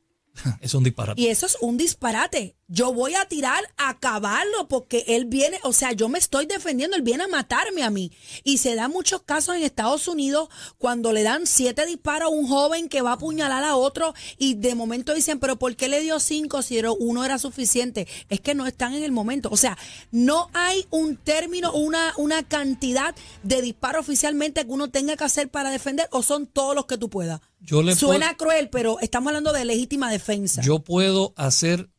es 0.61 0.73
un 0.73 0.83
disparate. 0.83 1.21
Y 1.21 1.27
eso 1.27 1.45
es 1.45 1.57
un 1.61 1.77
disparate. 1.77 2.55
Yo 2.67 2.93
voy 2.93 3.13
a 3.13 3.25
tirar 3.25 3.63
a 3.77 3.89
acabarlo 3.89 4.67
porque 4.67 5.03
él 5.07 5.25
viene, 5.25 5.59
o 5.63 5.71
sea, 5.71 5.91
yo 5.91 6.09
me 6.09 6.17
estoy 6.17 6.47
defendiendo, 6.47 6.95
él 6.95 7.03
viene 7.03 7.25
a 7.25 7.27
matarme 7.27 7.83
a 7.83 7.91
mí. 7.91 8.11
Y 8.43 8.57
se 8.57 8.75
dan 8.75 8.91
muchos 8.91 9.21
casos 9.21 9.55
en 9.55 9.63
Estados 9.63 10.07
Unidos 10.07 10.49
cuando 10.77 11.11
le 11.11 11.23
dan 11.23 11.45
siete 11.45 11.85
disparos 11.85 12.27
a 12.27 12.33
un 12.33 12.47
joven 12.47 12.89
que 12.89 13.01
va 13.01 13.11
a 13.11 13.13
apuñalar 13.13 13.63
a 13.63 13.75
otro 13.75 14.13
y 14.37 14.55
de 14.55 14.73
momento 14.73 15.13
dicen, 15.13 15.39
pero 15.39 15.57
¿por 15.57 15.75
qué 15.75 15.89
le 15.89 16.01
dio 16.01 16.19
cinco 16.19 16.61
si 16.61 16.81
uno 16.99 17.23
era 17.23 17.37
suficiente? 17.37 18.07
Es 18.29 18.41
que 18.41 18.55
no 18.55 18.65
están 18.65 18.93
en 18.93 19.03
el 19.03 19.11
momento. 19.11 19.49
O 19.51 19.57
sea, 19.57 19.77
no 20.11 20.49
hay 20.53 20.85
un 20.89 21.17
término, 21.17 21.71
una, 21.73 22.13
una 22.17 22.43
cantidad 22.43 23.15
de 23.43 23.61
disparos 23.61 24.01
oficialmente 24.01 24.65
que 24.65 24.71
uno 24.71 24.89
tenga 24.89 25.15
que 25.15 25.23
hacer 25.23 25.49
para 25.49 25.69
defender 25.69 26.07
o 26.11 26.23
son 26.23 26.47
todos 26.47 26.75
los 26.75 26.85
que 26.85 26.97
tú 26.97 27.09
puedas. 27.09 27.41
Yo 27.65 27.81
le 27.81 27.95
Suena 27.95 28.35
cruel, 28.37 28.69
pero 28.69 28.99
estamos 28.99 29.29
hablando 29.29 29.51
de 29.51 29.65
legítima 29.65 30.11
defensa. 30.11 30.61
Yo 30.61 30.79
puedo 30.79 31.33
hacer, 31.35 31.89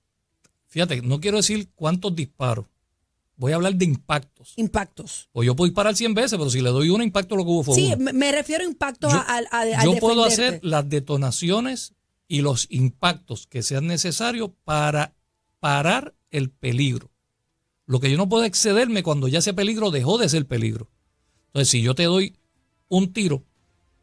fíjate, 0.68 1.02
no 1.02 1.20
quiero 1.20 1.38
decir 1.38 1.68
cuántos 1.74 2.14
disparos. 2.14 2.66
Voy 3.36 3.52
a 3.52 3.56
hablar 3.56 3.74
de 3.74 3.84
impactos. 3.84 4.54
Impactos. 4.56 5.28
O 5.32 5.42
yo 5.42 5.54
puedo 5.54 5.68
disparar 5.68 5.94
100 5.94 6.14
veces, 6.14 6.38
pero 6.38 6.48
si 6.48 6.60
le 6.62 6.70
doy 6.70 6.88
un 6.88 7.02
impacto, 7.02 7.36
lo 7.36 7.44
que 7.44 7.50
hubo 7.50 7.64
fue 7.64 7.74
Sí, 7.74 7.92
uno. 7.94 8.12
me, 8.12 8.32
refiero 8.32 8.62
a 8.64 8.66
impactos 8.66 9.12
Yo- 9.12 9.18
a, 9.18 9.22
a- 9.22 9.60
a- 9.60 9.84
Yo 9.84 9.92
al 9.92 9.98
puedo 9.98 10.24
hacer 10.24 10.60
las 10.62 10.88
detonaciones 10.88 11.92
y 12.28 12.40
los 12.40 12.66
impactos 12.70 13.46
que 13.46 13.62
sean 13.62 13.86
necesarios 13.86 14.50
para 14.64 15.14
parar 15.60 16.14
el 16.30 16.50
peligro. 16.50 17.10
Lo 17.86 18.00
que 18.00 18.10
yo 18.10 18.16
no 18.16 18.28
puedo 18.28 18.44
excederme 18.44 19.02
cuando 19.02 19.28
ya 19.28 19.40
ese 19.40 19.52
peligro 19.54 19.90
dejó 19.90 20.16
de 20.18 20.28
ser 20.28 20.46
peligro. 20.46 20.88
Entonces, 21.48 21.68
si 21.68 21.82
yo 21.82 21.94
te 21.94 22.04
doy 22.04 22.36
un 22.88 23.12
tiro 23.12 23.44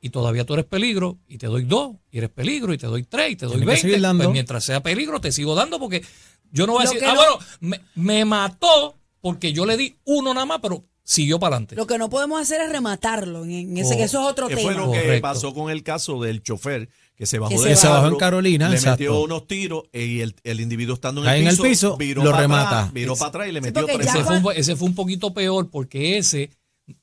y 0.06 0.10
todavía 0.10 0.46
tú 0.46 0.54
eres 0.54 0.66
peligro, 0.66 1.18
y 1.30 1.38
te 1.38 1.48
doy 1.48 1.64
dos, 1.64 1.96
y 2.12 2.18
eres 2.18 2.30
peligro, 2.30 2.74
y 2.74 2.78
te 2.78 2.88
doy 2.88 3.04
tres, 3.04 3.32
y 3.32 3.36
te 3.38 3.46
doy 3.46 3.64
veinte, 3.64 4.00
pues 4.18 4.30
mientras 4.30 4.64
sea 4.66 4.84
peligro, 4.84 5.22
te 5.22 5.32
sigo 5.32 5.56
dando 5.56 5.80
porque 5.80 6.04
yo 6.52 6.68
no 6.68 6.74
voy 6.74 6.82
a 6.82 6.86
Lo 6.88 6.92
decir, 6.92 7.08
ah, 7.08 7.14
no- 7.14 7.22
bueno, 7.22 7.40
me, 7.62 7.80
me 7.96 8.26
mató 8.26 8.96
porque 9.22 9.54
yo 9.54 9.66
le 9.66 9.78
di 9.78 9.96
uno 10.04 10.34
nada 10.34 10.46
más, 10.46 10.60
pero 10.62 10.84
siguió 11.06 11.40
para 11.40 11.56
adelante. 11.56 11.78
Lo 11.78 11.88
que 11.88 11.98
no 11.98 12.10
podemos 12.10 12.42
hacer 12.42 12.60
es 12.62 12.70
rematarlo. 12.70 13.46
En, 13.46 13.52
en 13.52 13.78
ese, 13.78 13.96
que 13.96 14.04
eso 14.04 14.20
es 14.22 14.28
otro 14.28 14.50
Que 14.50 14.56
tema. 14.58 14.74
fue 14.74 14.82
lo 14.86 14.92
que 14.92 15.20
pasó 15.22 15.54
con 15.54 15.72
el 15.72 15.84
caso 15.84 16.22
del 16.22 16.44
chofer 16.44 16.90
que 17.16 17.26
se 17.26 17.40
bajó 17.40 17.52
Que 17.52 17.58
se 17.60 17.76
se 17.78 17.88
bajó 17.88 18.08
en 18.08 18.16
Carolina, 18.18 18.68
le 18.68 18.76
exacto. 18.76 19.04
metió 19.04 19.22
unos 19.22 19.48
tiros 19.48 19.84
y 19.94 20.20
el, 20.20 20.36
el 20.44 20.60
individuo 20.60 20.96
estando 20.96 21.24
en 21.24 21.30
el 21.30 21.42
en 21.44 21.48
el 21.48 21.54
piso, 21.56 21.64
piso, 21.64 21.98
viró 21.98 22.24
lo 22.26 22.34
remata. 22.34 22.80
atrás, 22.80 22.94
viró 22.94 23.16
para 23.16 23.30
atrás 23.30 23.48
y 23.48 23.52
le 23.54 23.60
Sí, 23.60 23.66
metió 23.68 23.82
porque 23.84 23.94
tres. 23.96 24.08
Ese 24.08 24.24
cuando- 24.24 24.42
fue, 24.42 24.54
un, 24.54 24.60
ese 24.60 24.76
fue 24.76 24.88
un 24.90 24.96
poquito 24.96 25.34
peor 25.34 25.70
porque 25.70 26.18
ese 26.18 26.50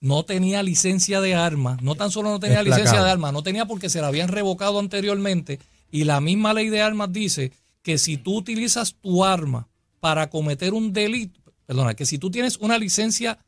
no 0.00 0.24
tenía 0.24 0.62
licencia 0.62 1.20
de 1.20 1.34
arma, 1.34 1.78
no 1.82 1.94
tan 1.94 2.10
solo 2.10 2.30
no 2.30 2.40
tenía 2.40 2.62
licencia 2.62 3.02
de 3.02 3.10
arma, 3.10 3.32
no 3.32 3.42
tenía 3.42 3.66
porque 3.66 3.88
se 3.88 4.00
la 4.00 4.08
habían 4.08 4.28
revocado 4.28 4.78
anteriormente 4.78 5.58
y 5.90 6.04
la 6.04 6.20
misma 6.20 6.52
ley 6.54 6.68
de 6.68 6.82
armas 6.82 7.12
dice 7.12 7.52
que 7.82 7.96
si 7.98 8.16
tú 8.18 8.36
utilizas 8.36 8.94
tu 9.00 9.24
arma 9.24 9.68
para 10.00 10.28
cometer 10.28 10.74
un 10.74 10.92
delito, 10.92 11.40
perdona, 11.66 11.94
que 11.94 12.04
si 12.06 12.18
tú 12.18 12.30
tienes 12.30 12.58
una 12.58 12.78
licencia, 12.78 13.38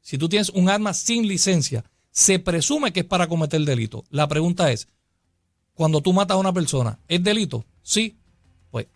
si 0.00 0.16
tú 0.16 0.28
tienes 0.28 0.48
un 0.50 0.70
arma 0.70 0.94
sin 0.94 1.28
licencia, 1.28 1.84
se 2.10 2.38
presume 2.38 2.92
que 2.92 3.00
es 3.00 3.06
para 3.06 3.28
cometer 3.28 3.60
delito. 3.60 4.04
La 4.10 4.26
pregunta 4.26 4.72
es, 4.72 4.88
cuando 5.74 6.00
tú 6.00 6.12
matas 6.12 6.34
a 6.36 6.38
una 6.40 6.52
persona, 6.52 6.98
¿es 7.08 7.22
delito? 7.22 7.64
Sí, 7.82 8.16
pues 8.70 8.86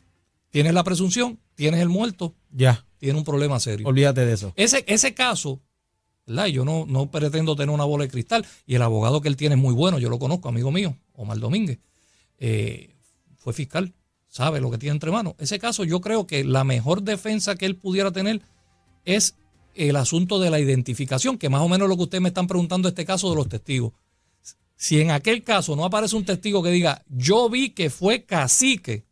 tienes 0.51 0.75
la 0.75 0.85
presunción, 0.85 1.39
tienes 1.55 1.81
el 1.81 1.89
muerto, 1.89 2.35
Ya, 2.51 2.85
tienes 2.99 3.19
un 3.19 3.25
problema 3.25 3.61
serio. 3.61 3.87
olvídate 3.87 4.25
de 4.25 4.33
eso. 4.33 4.53
Ese, 4.57 4.85
ese 4.89 5.15
caso, 5.15 5.61
¿verdad? 6.27 6.47
Yo 6.47 6.65
no, 6.65 6.87
no 6.87 7.11
pretendo 7.11 7.57
tener 7.57 7.75
una 7.75 7.85
bola 7.85 8.05
de 8.05 8.11
cristal 8.11 8.47
y 8.67 8.75
el 8.75 8.83
abogado 8.83 9.21
que 9.21 9.29
él 9.29 9.37
tiene 9.37 9.55
es 9.55 9.61
muy 9.61 9.75
bueno, 9.75 9.99
yo 9.99 10.09
lo 10.09 10.19
conozco, 10.19 10.49
amigo 10.49 10.71
mío, 10.71 10.97
Omar 11.15 11.39
Domínguez, 11.39 11.79
eh, 12.39 12.95
fue 13.37 13.53
fiscal, 13.53 13.93
sabe 14.29 14.61
lo 14.61 14.71
que 14.71 14.79
tiene 14.79 14.95
entre 14.95 15.11
manos. 15.11 15.35
Ese 15.39 15.59
caso 15.59 15.85
yo 15.85 16.01
creo 16.01 16.27
que 16.27 16.45
la 16.45 16.65
mejor 16.65 17.03
defensa 17.03 17.57
que 17.57 17.67
él 17.67 17.77
pudiera 17.77 18.13
tener 18.13 18.43
es 19.05 19.37
el 19.75 19.97
asunto 19.97 20.39
de 20.39 20.51
la 20.51 20.61
identificación, 20.61 21.39
que 21.39 21.49
más 21.49 21.63
o 21.63 21.69
menos 21.69 21.89
lo 21.89 21.97
que 21.97 22.05
ustedes 22.05 22.23
me 22.23 22.29
están 22.29 22.47
preguntando 22.47 22.89
este 22.89 23.05
caso 23.05 23.31
de 23.31 23.37
los 23.37 23.49
testigos. 23.49 23.93
Si 24.77 25.01
en 25.01 25.11
aquel 25.11 25.45
caso 25.45 25.77
no 25.77 25.85
aparece 25.85 26.17
un 26.17 26.25
testigo 26.25 26.63
que 26.63 26.71
diga, 26.71 27.05
yo 27.09 27.49
vi 27.49 27.71
que 27.71 27.89
fue 27.89 28.25
cacique, 28.25 29.05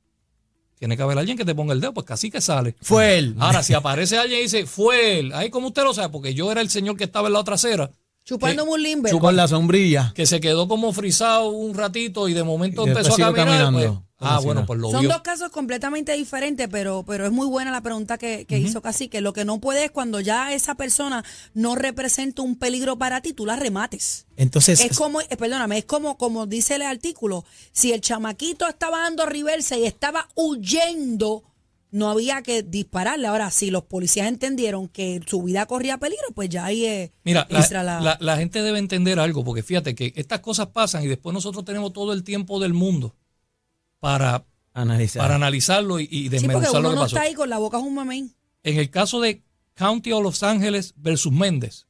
tiene 0.81 0.97
que 0.97 1.03
haber 1.05 1.19
alguien 1.19 1.37
que 1.37 1.45
te 1.45 1.55
ponga 1.55 1.75
el 1.75 1.81
dedo, 1.81 1.93
pues 1.95 2.07
cacique 2.07 2.41
sale. 2.41 2.75
Fue 2.81 3.19
él. 3.19 3.37
Ahora, 3.39 3.63
si 3.63 3.75
aparece 3.75 4.19
alguien 4.19 4.41
y 4.41 4.43
dice, 4.45 4.65
fue 4.67 5.21
él, 5.21 5.33
ahí 5.35 5.51
como 5.51 5.69
usted 5.69 5.85
lo 5.85 5.93
sabe, 5.95 6.09
porque 6.09 6.35
yo 6.35 6.51
era 6.51 6.63
el 6.63 6.71
señor 6.71 6.97
que 6.97 7.05
estaba 7.05 7.29
en 7.29 7.35
la 7.35 7.41
otra 7.41 7.55
acera, 7.57 7.91
Chupando 8.25 8.65
que- 8.65 8.71
un 8.71 8.83
limber. 8.83 9.13
Con 9.19 9.37
la 9.37 9.47
sombrilla. 9.47 10.13
que 10.15 10.25
se 10.27 10.41
quedó 10.41 10.67
como 10.69 10.93
frisado 10.93 11.49
un 11.51 11.75
ratito 11.75 12.29
y 12.29 12.33
de 12.35 12.43
momento 12.45 12.85
Y 12.87 12.89
empezó 12.89 13.13
a 13.13 13.17
caminar. 13.17 13.35
caminando, 13.35 13.79
pues, 13.79 13.87
como 13.89 14.05
ah, 14.21 14.39
si 14.39 14.45
bueno, 14.45 14.61
nada. 14.61 14.67
pues 14.67 14.79
lo 14.81 14.91
Son 14.91 15.01
vio. 15.01 15.11
dos 15.11 15.21
casos 15.23 15.51
completamente 15.51 16.13
diferentes, 16.13 16.69
pero, 16.71 17.05
pero 17.07 17.27
es 17.27 17.33
muy 17.33 17.47
buena 17.47 17.71
la 17.71 17.81
pregunta 17.81 18.19
que, 18.19 18.45
que 18.47 18.59
hizo 18.59 18.83
Cacique. 18.83 19.21
Lo 19.21 19.33
que 19.33 19.45
no 19.45 19.61
puede 19.61 19.87
es 19.87 19.91
cuando 19.91 20.21
ya 20.21 20.53
esa 20.53 20.75
persona 20.75 21.25
no 21.55 21.75
representa 21.75 22.43
un 22.43 22.57
peligro 22.57 22.99
para 22.99 23.21
ti, 23.21 23.33
tú 23.33 23.47
la 23.47 23.57
remates. 23.57 24.27
Entonces, 24.37 24.81
Es 24.81 24.97
como, 24.97 25.21
eh, 25.21 25.27
perdóname, 25.39 25.79
es 25.79 25.85
como, 25.85 26.17
como 26.19 26.47
dice 26.47 26.77
el 26.77 26.83
artículo, 26.83 27.45
si 27.73 27.93
el 27.93 28.01
chamaquito 28.01 28.69
estaba 28.69 29.01
dando 29.01 29.27
reversa 29.27 29.77
y 29.77 29.85
estaba 29.85 30.29
huyendo, 30.71 31.45
no 31.93 32.09
había 32.09 32.43
que 32.43 32.63
dispararle. 32.63 33.27
Ahora, 33.27 33.51
si 33.51 33.71
los 33.71 33.83
policías 33.85 34.29
entendieron 34.29 34.87
que 34.89 35.21
su 35.27 35.43
vida 35.43 35.67
corría 35.67 35.99
peligro, 35.99 36.25
pues 36.35 36.49
ya 36.49 36.65
ahí 36.67 36.85
es 36.87 37.11
Mira, 37.25 37.47
la, 37.51 37.59
extra 37.59 37.83
la- 37.83 38.01
la- 38.01 38.17
la 38.21 38.37
gente 38.37 38.63
debe 38.63 38.79
entender 38.79 39.19
algo, 39.19 39.43
porque 39.45 39.63
fíjate 39.63 39.95
que 39.95 40.13
estas 40.15 40.39
cosas 40.41 40.69
pasan 40.69 41.03
y 41.03 41.09
después 41.09 41.35
nosotros 41.35 41.65
tenemos 41.65 41.93
todo 41.93 42.13
el 42.13 42.23
tiempo 42.23 42.61
del 42.61 42.75
mundo 42.75 43.17
para, 44.01 44.45
analizar. 44.73 45.23
para 45.23 45.37
analizarlo 45.37 46.01
y, 46.01 46.05
y 46.05 46.07
Sí, 46.09 46.23
porque 46.25 46.31
desmenuzar 46.31 46.81
uno 46.81 46.83
lo 46.83 46.89
que 46.91 46.95
no 46.97 47.01
pasó. 47.03 47.17
está 47.17 47.27
ahí 47.29 47.35
con 47.35 47.49
la 47.49 47.59
boca 47.59 47.79
un 47.79 47.95
mamén. 47.95 48.35
En 48.63 48.79
el 48.79 48.91
caso 48.91 49.21
de 49.21 49.43
County 49.75 50.13
of 50.13 50.23
Los 50.23 50.43
Ángeles 50.43 50.95
versus 50.97 51.33
Méndez, 51.33 51.87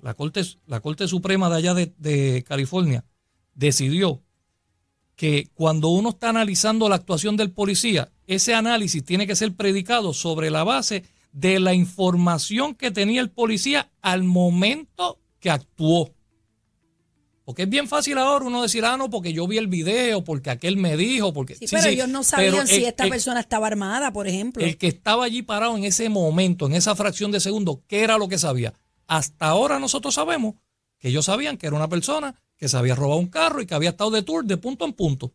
la 0.00 0.14
Corte, 0.14 0.42
la 0.66 0.80
Corte 0.80 1.08
Suprema 1.08 1.50
de 1.50 1.56
allá 1.56 1.74
de, 1.74 1.92
de 1.98 2.44
California 2.46 3.04
decidió 3.54 4.22
que 5.16 5.48
cuando 5.54 5.88
uno 5.88 6.10
está 6.10 6.28
analizando 6.28 6.88
la 6.88 6.96
actuación 6.96 7.36
del 7.36 7.50
policía, 7.50 8.12
ese 8.26 8.54
análisis 8.54 9.02
tiene 9.04 9.26
que 9.26 9.34
ser 9.34 9.54
predicado 9.54 10.12
sobre 10.12 10.50
la 10.50 10.62
base 10.62 11.04
de 11.32 11.58
la 11.58 11.74
información 11.74 12.74
que 12.74 12.90
tenía 12.90 13.20
el 13.20 13.30
policía 13.30 13.90
al 14.02 14.24
momento 14.24 15.18
que 15.40 15.50
actuó. 15.50 16.14
Porque 17.46 17.62
es 17.62 17.68
bien 17.70 17.86
fácil 17.88 18.18
ahora 18.18 18.44
uno 18.44 18.60
decir, 18.60 18.84
ah, 18.84 18.96
no, 18.98 19.08
porque 19.08 19.32
yo 19.32 19.46
vi 19.46 19.56
el 19.56 19.68
video, 19.68 20.22
porque 20.24 20.50
aquel 20.50 20.76
me 20.76 20.96
dijo, 20.96 21.32
porque... 21.32 21.54
Sí, 21.54 21.68
Sí, 21.68 21.76
pero 21.76 21.82
sí, 21.84 21.88
ellos 21.90 22.08
no 22.08 22.18
pero 22.18 22.24
sabían 22.56 22.66
si 22.66 22.74
el- 22.78 22.84
esta 22.86 23.04
el- 23.04 23.10
persona 23.10 23.38
estaba 23.40 23.68
armada, 23.68 24.12
por 24.12 24.26
ejemplo. 24.26 24.64
el 24.64 24.76
que 24.76 24.88
estaba 24.88 25.24
allí 25.24 25.42
parado 25.42 25.76
en 25.76 25.84
ese 25.84 26.08
momento, 26.08 26.66
en 26.66 26.74
esa 26.74 26.94
fracción 26.96 27.30
de 27.30 27.38
segundo, 27.40 27.82
¿qué 27.86 28.00
era 28.02 28.18
lo 28.18 28.28
que 28.28 28.36
sabía? 28.36 28.74
Hasta 29.06 29.46
ahora 29.46 29.78
nosotros 29.78 30.12
sabemos 30.14 30.56
que 30.98 31.08
ellos 31.08 31.24
sabían 31.26 31.56
que 31.56 31.68
era 31.68 31.76
una 31.76 31.88
persona 31.88 32.34
que 32.56 32.68
se 32.68 32.76
había 32.76 32.96
robado 32.96 33.20
un 33.20 33.28
carro 33.28 33.62
y 33.62 33.66
que 33.66 33.74
había 33.74 33.90
estado 33.90 34.10
de 34.10 34.22
tour 34.24 34.44
de 34.44 34.56
punto 34.56 34.84
en 34.84 34.92
punto. 34.92 35.32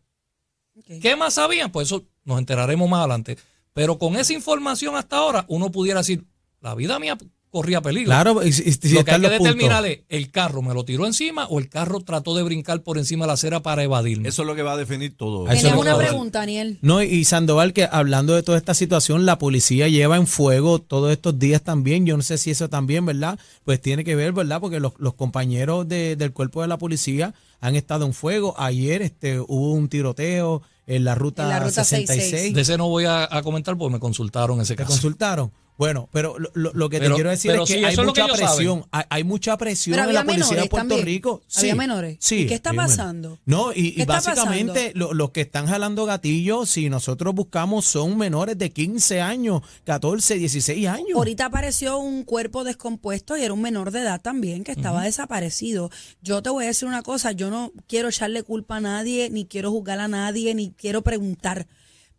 ¿Qué 1.00 1.16
más 1.16 1.34
sabían? 1.34 1.72
Pues 1.72 1.88
eso 1.88 2.04
nos 2.24 2.38
enteraremos 2.38 2.88
más 2.88 3.00
adelante. 3.00 3.38
Pero 3.72 3.98
con 3.98 4.16
esa 4.16 4.32
información 4.34 4.96
hasta 4.96 5.16
ahora, 5.16 5.44
uno 5.48 5.70
pudiera 5.70 6.00
decir, 6.00 6.24
la 6.60 6.74
vida 6.74 6.98
mía 6.98 7.16
corría 7.52 7.80
peligro. 7.82 8.06
Claro, 8.08 8.42
y, 8.44 8.50
si- 8.52 8.62
y 8.68 8.72
si 8.72 8.88
lo 8.94 9.04
que 9.04 9.10
hay 9.12 9.20
que 9.20 9.28
puntos. 9.28 9.44
determinar 9.46 9.86
es, 9.86 10.00
¿el 10.08 10.30
carro 10.32 10.62
me 10.62 10.72
lo 10.74 10.84
tiró 10.84 11.06
encima 11.06 11.46
o 11.46 11.58
el 11.60 11.68
carro 11.68 12.00
trató 12.00 12.34
de 12.34 12.42
brincar 12.42 12.80
por 12.82 12.96
encima 12.98 13.24
de 13.24 13.28
la 13.28 13.32
acera 13.34 13.60
para 13.62 13.84
evadirme? 13.84 14.28
Eso 14.28 14.42
es 14.42 14.48
lo 14.48 14.54
que 14.56 14.62
va 14.62 14.72
a 14.72 14.76
definir 14.76 15.16
todo. 15.16 15.46
Lo 15.46 15.78
una 15.80 15.96
pregunta, 15.96 16.40
Daniel. 16.40 16.78
No, 16.82 17.02
y 17.02 17.24
Sandoval, 17.24 17.72
que 17.74 17.86
hablando 17.92 18.34
de 18.34 18.42
toda 18.42 18.56
esta 18.58 18.72
situación, 18.74 19.26
la 19.26 19.38
policía 19.38 19.86
lleva 19.88 20.16
en 20.16 20.26
fuego 20.26 20.80
todos 20.80 21.12
estos 21.12 21.38
días 21.38 21.62
también. 21.62 22.06
Yo 22.06 22.16
no 22.16 22.22
sé 22.22 22.38
si 22.38 22.50
eso 22.50 22.68
también, 22.70 23.04
¿verdad? 23.06 23.38
Pues 23.64 23.80
tiene 23.80 24.02
que 24.02 24.16
ver, 24.16 24.32
¿verdad? 24.32 24.58
Porque 24.60 24.80
los, 24.80 24.94
los 24.98 25.14
compañeros 25.14 25.86
de- 25.86 26.16
del 26.16 26.32
cuerpo 26.32 26.62
de 26.62 26.68
la 26.68 26.78
policía 26.78 27.34
han 27.60 27.76
estado 27.76 28.06
en 28.06 28.14
fuego. 28.14 28.54
Ayer 28.58 29.02
este, 29.02 29.38
hubo 29.40 29.72
un 29.74 29.88
tiroteo 29.88 30.62
en 30.86 31.04
la 31.04 31.14
ruta, 31.14 31.42
En 31.44 31.48
la 31.50 31.58
ruta 31.60 31.84
66. 31.84 32.30
66. 32.30 32.54
De 32.54 32.60
ese 32.62 32.78
no 32.78 32.88
voy 32.88 33.04
a, 33.04 33.28
a 33.30 33.42
comentar 33.42 33.76
porque 33.76 33.92
me 33.92 34.00
consultaron 34.00 34.60
ese 34.60 34.74
¿Te 34.74 34.82
caso. 34.84 34.92
consultaron? 34.94 35.52
Bueno, 35.82 36.08
pero 36.12 36.38
lo, 36.38 36.48
lo- 36.54 36.72
lo 36.74 36.88
que 36.88 36.98
Pero- 37.00 37.10
te 37.10 37.14
quiero 37.16 37.30
decir 37.30 37.50
es 37.50 37.60
que 37.62 37.66
sí, 37.78 37.84
hay 37.84 37.96
mucha 37.96 38.26
presión. 38.28 38.84
Hay, 38.92 39.04
hay 39.10 39.24
mucha 39.24 39.56
presión 39.58 39.98
en 39.98 40.14
la 40.14 40.20
había 40.20 40.24
policía 40.24 40.62
de 40.62 40.68
Puerto 40.68 40.76
también. 40.88 41.04
Rico. 41.04 41.42
Había 41.56 41.74
menores. 41.74 42.16
Sí, 42.20 42.42
¿Y 42.42 42.46
qué 42.46 42.54
está 42.54 42.72
pasando? 42.72 43.40
No, 43.46 43.72
y, 43.72 43.74
¿Qué 43.74 43.98
y 43.98 44.00
está 44.02 44.12
básicamente 44.20 44.92
lo- 44.94 45.12
los 45.12 45.30
que 45.32 45.40
están 45.40 45.66
jalando 45.66 46.04
gatillos, 46.06 46.70
si 46.70 46.88
nosotros 46.88 47.34
buscamos, 47.34 47.84
son 47.84 48.16
menores 48.16 48.56
de 48.58 48.70
15 48.70 49.20
años, 49.20 49.62
14, 49.84 50.36
16 50.36 50.86
años. 50.86 51.16
Ahorita 51.16 51.46
apareció 51.46 51.98
un 51.98 52.22
cuerpo 52.22 52.62
descompuesto 52.62 53.36
y 53.36 53.42
era 53.42 53.52
un 53.52 53.60
menor 53.62 53.90
de 53.90 54.02
edad 54.02 54.20
también 54.20 54.62
que 54.62 54.70
estaba 54.70 55.02
desaparecido. 55.02 55.90
Yo 56.22 56.42
te 56.44 56.50
voy 56.50 56.62
a 56.64 56.68
decir 56.68 56.86
una 56.86 57.02
cosa, 57.02 57.32
yo 57.32 57.50
no 57.50 57.72
quiero 57.88 58.08
echarle 58.08 58.44
culpa 58.44 58.76
a 58.76 58.80
nadie, 58.80 59.30
ni 59.30 59.46
quiero 59.46 59.72
juzgar 59.72 59.98
a 59.98 60.06
nadie, 60.06 60.54
ni 60.54 60.70
quiero 60.70 61.02
preguntar. 61.02 61.66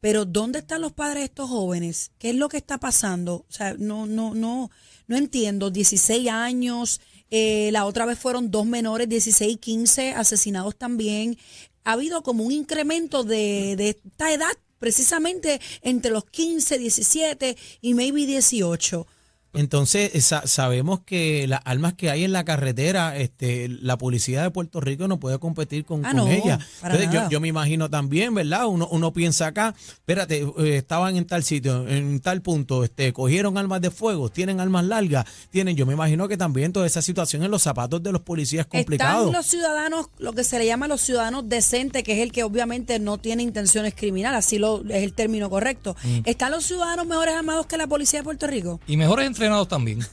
Pero 0.03 0.25
¿dónde 0.25 0.59
están 0.59 0.81
los 0.81 0.91
padres 0.91 1.21
de 1.21 1.25
estos 1.27 1.49
jóvenes? 1.49 2.11
¿Qué 2.19 2.31
es 2.31 2.35
lo 2.35 2.49
que 2.49 2.57
está 2.57 2.77
pasando? 2.77 3.45
O 3.47 3.51
sea, 3.53 3.73
no, 3.79 4.05
no, 4.05 4.35
no, 4.35 4.69
no 5.07 5.15
entiendo. 5.15 5.71
16 5.71 6.27
años, 6.27 6.99
eh, 7.31 7.69
la 7.71 7.85
otra 7.85 8.05
vez 8.05 8.19
fueron 8.19 8.51
dos 8.51 8.65
menores, 8.65 9.07
16 9.07 9.53
y 9.53 9.55
15, 9.55 10.09
asesinados 10.11 10.75
también. 10.75 11.37
Ha 11.85 11.93
habido 11.93 12.21
como 12.21 12.43
un 12.43 12.51
incremento 12.51 13.23
de, 13.23 13.77
de 13.77 13.91
esta 13.91 14.33
edad, 14.33 14.51
precisamente 14.77 15.61
entre 15.83 16.11
los 16.11 16.25
15, 16.25 16.79
17 16.79 17.55
y 17.79 17.93
maybe 17.93 18.25
18. 18.25 19.07
Entonces, 19.53 20.11
eh, 20.15 20.21
sa- 20.21 20.47
sabemos 20.47 21.01
que 21.05 21.47
las 21.47 21.61
armas 21.65 21.93
que 21.93 22.09
hay 22.09 22.23
en 22.23 22.31
la 22.31 22.43
carretera, 22.43 23.15
este, 23.17 23.67
la 23.69 23.97
policía 23.97 24.41
de 24.41 24.51
Puerto 24.51 24.79
Rico 24.81 25.07
no 25.07 25.19
puede 25.19 25.37
competir 25.39 25.85
con, 25.85 26.05
Ah, 26.05 26.09
con 26.09 26.17
no, 26.17 26.27
ella. 26.27 26.59
para 26.81 26.95
Entonces, 26.95 27.29
yo, 27.29 27.39
me 27.39 27.47
imagino 27.47 27.89
también, 27.89 28.33
¿verdad? 28.33 28.65
Uno, 28.67 28.87
uno 28.91 29.13
piensa 29.13 29.47
acá, 29.47 29.75
espérate, 29.93 30.39
eh, 30.59 30.77
estaban 30.77 31.17
en 31.17 31.25
tal 31.25 31.43
sitio, 31.43 31.87
en 31.87 32.19
tal 32.19 32.41
punto, 32.41 32.83
este, 32.83 33.13
cogieron 33.13 33.57
armas 33.57 33.81
de 33.81 33.91
fuego, 33.91 34.29
tienen 34.29 34.59
armas 34.59 34.85
largas, 34.85 35.25
tienen, 35.51 35.75
yo 35.75 35.85
me 35.85 35.93
imagino 35.93 36.27
que 36.27 36.37
también 36.37 36.73
toda 36.73 36.87
esa 36.87 37.01
situación 37.01 37.43
en 37.43 37.51
los 37.51 37.61
zapatos 37.61 38.01
de 38.01 38.11
los 38.11 38.21
policías 38.21 38.65
es 38.65 38.71
complicado. 38.71 39.25
Están 39.27 39.33
los 39.33 39.45
ciudadanos, 39.45 40.07
lo 40.17 40.33
que 40.33 40.43
se 40.43 40.57
le 40.59 40.65
llama 40.65 40.87
los 40.87 41.01
ciudadanos 41.01 41.47
decentes, 41.47 42.03
que 42.03 42.13
es 42.13 42.19
el 42.19 42.31
que 42.31 42.43
obviamente 42.43 42.97
no 42.99 43.17
tiene 43.17 43.43
intenciones 43.43 43.93
criminales, 43.95 44.39
así 44.39 44.57
lo, 44.57 44.81
es 44.89 45.03
el 45.03 45.13
término 45.13 45.49
correcto. 45.49 45.95
Mm. 46.03 46.19
¿Están 46.25 46.51
los 46.51 46.65
ciudadanos 46.65 47.05
mejores 47.05 47.35
armados 47.35 47.67
que 47.67 47.77
la 47.77 47.87
policía 47.87 48.19
de 48.19 48.23
Puerto 48.23 48.47
Rico? 48.47 48.79
Y 48.87 48.97
mejores 48.97 49.25
también. 49.67 50.05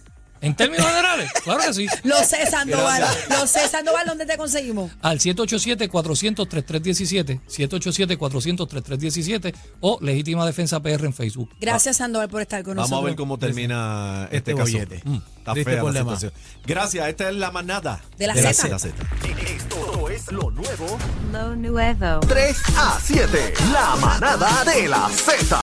En 0.42 0.54
términos 0.56 0.86
generales, 0.86 1.30
claro 1.44 1.60
que 1.66 1.74
sí. 1.74 1.86
Lo 2.04 2.16
sé, 2.24 2.46
Sandoval. 2.50 3.04
Lo 3.28 3.46
sé, 3.46 3.68
Sandoval, 3.68 4.06
¿dónde 4.06 4.24
te 4.24 4.38
conseguimos? 4.38 4.90
Al 5.02 5.18
787-400-3317, 5.18 7.40
787-400-3317 7.46 9.54
o 9.80 9.98
Legítima 10.00 10.46
Defensa 10.46 10.80
PR 10.80 11.04
en 11.04 11.12
Facebook. 11.12 11.50
Gracias, 11.60 11.98
Sandoval, 11.98 12.30
por 12.30 12.40
estar 12.40 12.62
con 12.62 12.74
Vamos 12.76 12.90
a 12.90 12.94
nosotros. 12.94 13.10
ver 13.10 13.16
cómo 13.16 13.38
termina 13.38 14.24
este, 14.30 14.36
Este 14.38 14.52
caso. 14.54 14.62
bollete. 14.72 15.02
Mm, 15.04 15.16
está 15.38 15.52
Triste 15.52 15.70
fea 15.72 15.82
la 15.82 15.92
situación. 15.92 16.32
Gracias, 16.66 17.08
esta 17.08 17.28
es 17.28 17.34
la 17.36 17.50
manada 17.50 18.00
De 18.16 18.26
la 18.26 18.34
la 18.34 18.54
Zeta. 18.54 18.78
Zeta. 18.78 19.02
Esto 19.46 20.08
es 20.08 20.32
lo 20.32 20.50
nuevo 20.50 20.98
Lo 21.32 21.54
nuevo. 21.56 22.20
3 22.26 22.56
a 22.76 22.98
7. 23.02 23.54
La 23.72 23.96
manada 23.96 24.64
de 24.64 24.88
la 24.88 25.08
Z. 25.10 25.58